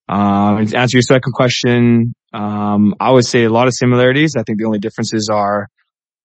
Um, 0.09 0.66
to 0.66 0.78
answer 0.78 0.98
your 0.98 1.02
second 1.02 1.32
question, 1.32 2.14
um, 2.34 2.94
I 3.00 3.11
would 3.12 3.26
say 3.26 3.44
a 3.44 3.50
lot 3.50 3.68
of 3.68 3.74
similarities. 3.74 4.34
I 4.36 4.42
think 4.44 4.59
the 4.59 4.66
only 4.66 4.80
differences 4.80 5.28
are, 5.32 5.68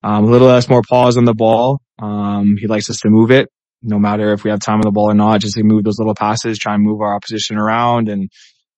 um, 0.04 0.26
a 0.26 0.28
little 0.28 0.48
less 0.48 0.70
more 0.70 0.84
pause 0.90 1.18
on 1.18 1.26
the 1.26 1.34
ball. 1.36 1.82
Um, 2.00 2.58
he 2.60 2.68
likes 2.68 2.90
us 2.90 3.00
to 3.02 3.10
move 3.10 3.32
it. 3.32 3.50
no 3.84 4.00
matter 4.00 4.34
if 4.34 4.44
we 4.44 4.50
have 4.52 4.60
time 4.60 4.78
on 4.78 4.84
the 4.84 4.92
ball 4.92 5.12
or 5.12 5.14
not, 5.16 5.42
just 5.42 5.56
to 5.56 5.64
move 5.64 5.84
those 5.84 6.00
little 6.00 6.16
passes, 6.16 6.58
try 6.60 6.74
and 6.76 6.84
move 6.84 7.02
our 7.02 7.16
opposition 7.16 7.58
around. 7.58 8.10
And, 8.10 8.30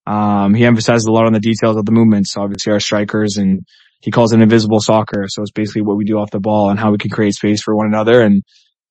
um, 0.08 0.54
he 0.56 0.66
emphasizes 0.66 1.06
a 1.06 1.12
lot 1.12 1.26
on 1.28 1.34
the 1.34 1.40
details 1.40 1.78
of 1.78 1.86
the 1.86 1.92
movements, 1.92 2.38
obviously 2.38 2.74
our 2.74 2.80
strikers 2.80 3.38
and 3.38 3.62
he 4.02 4.12
calls 4.12 4.34
it 4.34 4.42
invisible 4.42 4.80
soccer. 4.82 5.26
So 5.28 5.42
it's 5.44 5.52
basically 5.52 5.84
what 5.84 5.98
we 5.98 6.06
do 6.06 6.20
off 6.20 6.32
the 6.32 6.40
ball 6.40 6.70
and 6.70 6.80
how 6.80 6.92
we 6.92 6.98
can 7.00 7.12
create 7.12 7.36
space 7.36 7.62
for 7.64 7.76
one 7.76 7.88
another. 7.88 8.22
And, 8.22 8.44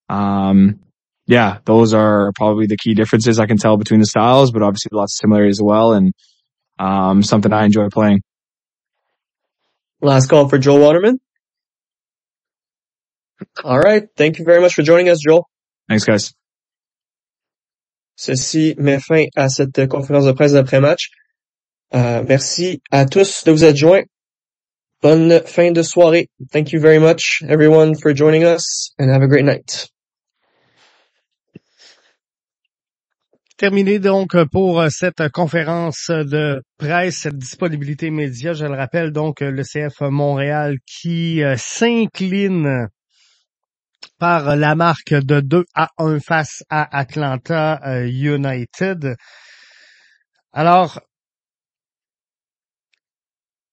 um, 0.09 0.81
yeah, 1.27 1.59
those 1.65 1.95
are 1.95 2.33
probably 2.35 2.67
the 2.67 2.77
key 2.77 2.95
differences 2.95 3.39
I 3.39 3.47
can 3.47 3.57
tell 3.57 3.77
between 3.77 4.01
the 4.01 4.07
styles, 4.07 4.51
but 4.51 4.63
obviously 4.63 4.91
lots 4.93 5.15
of 5.15 5.19
similarities 5.23 5.59
as 5.59 5.63
well. 5.63 5.93
And, 5.93 6.13
um, 6.79 7.23
something 7.23 7.53
I 7.53 7.65
enjoy 7.65 7.89
playing. 7.89 8.23
Last 10.01 10.29
call 10.29 10.49
for 10.49 10.59
Joel 10.59 10.81
Waterman. 10.81 11.19
All 13.63 13.79
right. 13.79 14.05
Thank 14.17 14.39
you 14.39 14.45
very 14.45 14.61
much 14.61 14.75
for 14.75 14.83
joining 14.83 15.09
us, 15.09 15.21
Joel. 15.21 15.49
Thanks 15.89 16.05
guys. 16.05 16.35
Ceci 18.17 18.75
met 18.79 19.03
fin 19.03 19.27
à 19.37 19.49
cette 19.49 19.89
conférence 19.89 20.25
de 20.25 20.33
presse 20.33 20.53
d'après-match. 20.53 21.11
Euh, 21.95 22.25
merci 22.27 22.81
à 22.91 23.07
tous 23.07 23.45
de 23.45 23.53
vous 23.53 23.65
être 23.65 23.77
joints. 23.77 24.05
Bonne 25.03 25.41
fin 25.47 25.73
de 25.73 25.83
soirée. 25.83 26.29
Thank 26.53 26.73
you 26.73 26.81
very 26.81 26.99
much, 26.99 27.43
everyone, 27.49 27.95
for 27.95 28.15
joining 28.15 28.45
us, 28.45 28.95
and 28.99 29.11
have 29.11 29.23
a 29.23 29.29
great 29.29 29.45
night. 29.45 29.91
Terminé 33.57 34.01
donc 34.01 34.37
pour 34.51 34.81
euh, 34.81 34.89
cette 34.91 35.29
conférence 35.29 36.11
de 36.11 36.61
presse, 36.77 37.19
cette 37.19 37.39
disponibilité 37.39 38.11
média. 38.11 38.53
Je 38.53 38.65
le 38.65 38.75
rappelle 38.75 39.13
donc 39.13 39.43
le 39.43 39.63
CF 39.63 40.01
Montréal 40.01 40.79
qui 40.85 41.41
euh, 41.41 41.55
s'incline 41.57 42.89
par 44.19 44.57
la 44.57 44.75
marque 44.75 45.15
de 45.15 45.39
2 45.39 45.65
à 45.73 45.91
1 45.99 46.19
face 46.19 46.65
à 46.69 46.99
Atlanta 46.99 47.81
euh, 47.87 48.09
United. 48.09 49.15
Alors, 50.53 51.01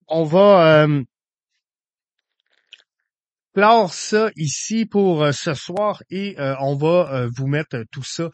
on 0.07 0.25
va 0.25 0.83
euh, 0.83 1.03
ça 3.89 4.29
ici 4.35 4.85
pour 4.85 5.23
euh, 5.23 5.31
ce 5.31 5.55
soir 5.55 6.03
et 6.11 6.39
euh, 6.39 6.53
on 6.59 6.75
va 6.75 7.11
euh, 7.11 7.29
vous 7.35 7.47
mettre 7.47 7.83
tout 7.91 8.03
ça 8.03 8.29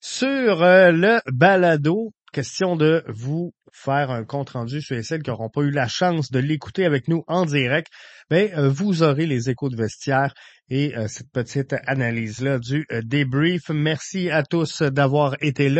sur 0.00 0.62
euh, 0.62 0.90
le 0.92 1.20
balado. 1.30 2.12
Question 2.32 2.76
de 2.76 3.02
vous 3.08 3.52
faire 3.72 4.10
un 4.10 4.24
compte 4.24 4.50
rendu 4.50 4.80
sur 4.80 5.02
celles 5.04 5.22
qui 5.22 5.30
n'auront 5.30 5.48
pas 5.48 5.62
eu 5.62 5.70
la 5.70 5.88
chance 5.88 6.30
de 6.30 6.38
l'écouter 6.38 6.84
avec 6.84 7.08
nous 7.08 7.24
en 7.26 7.44
direct. 7.44 7.88
Ben, 8.30 8.50
euh, 8.56 8.68
vous 8.68 9.02
aurez 9.02 9.26
les 9.26 9.50
échos 9.50 9.68
de 9.68 9.76
vestiaire 9.76 10.32
et 10.68 10.96
euh, 10.96 11.08
cette 11.08 11.30
petite 11.32 11.74
analyse-là 11.86 12.58
du 12.58 12.86
débrief. 13.02 13.68
Merci 13.70 14.30
à 14.30 14.42
tous 14.42 14.82
d'avoir 14.82 15.36
été 15.40 15.68
là. 15.68 15.78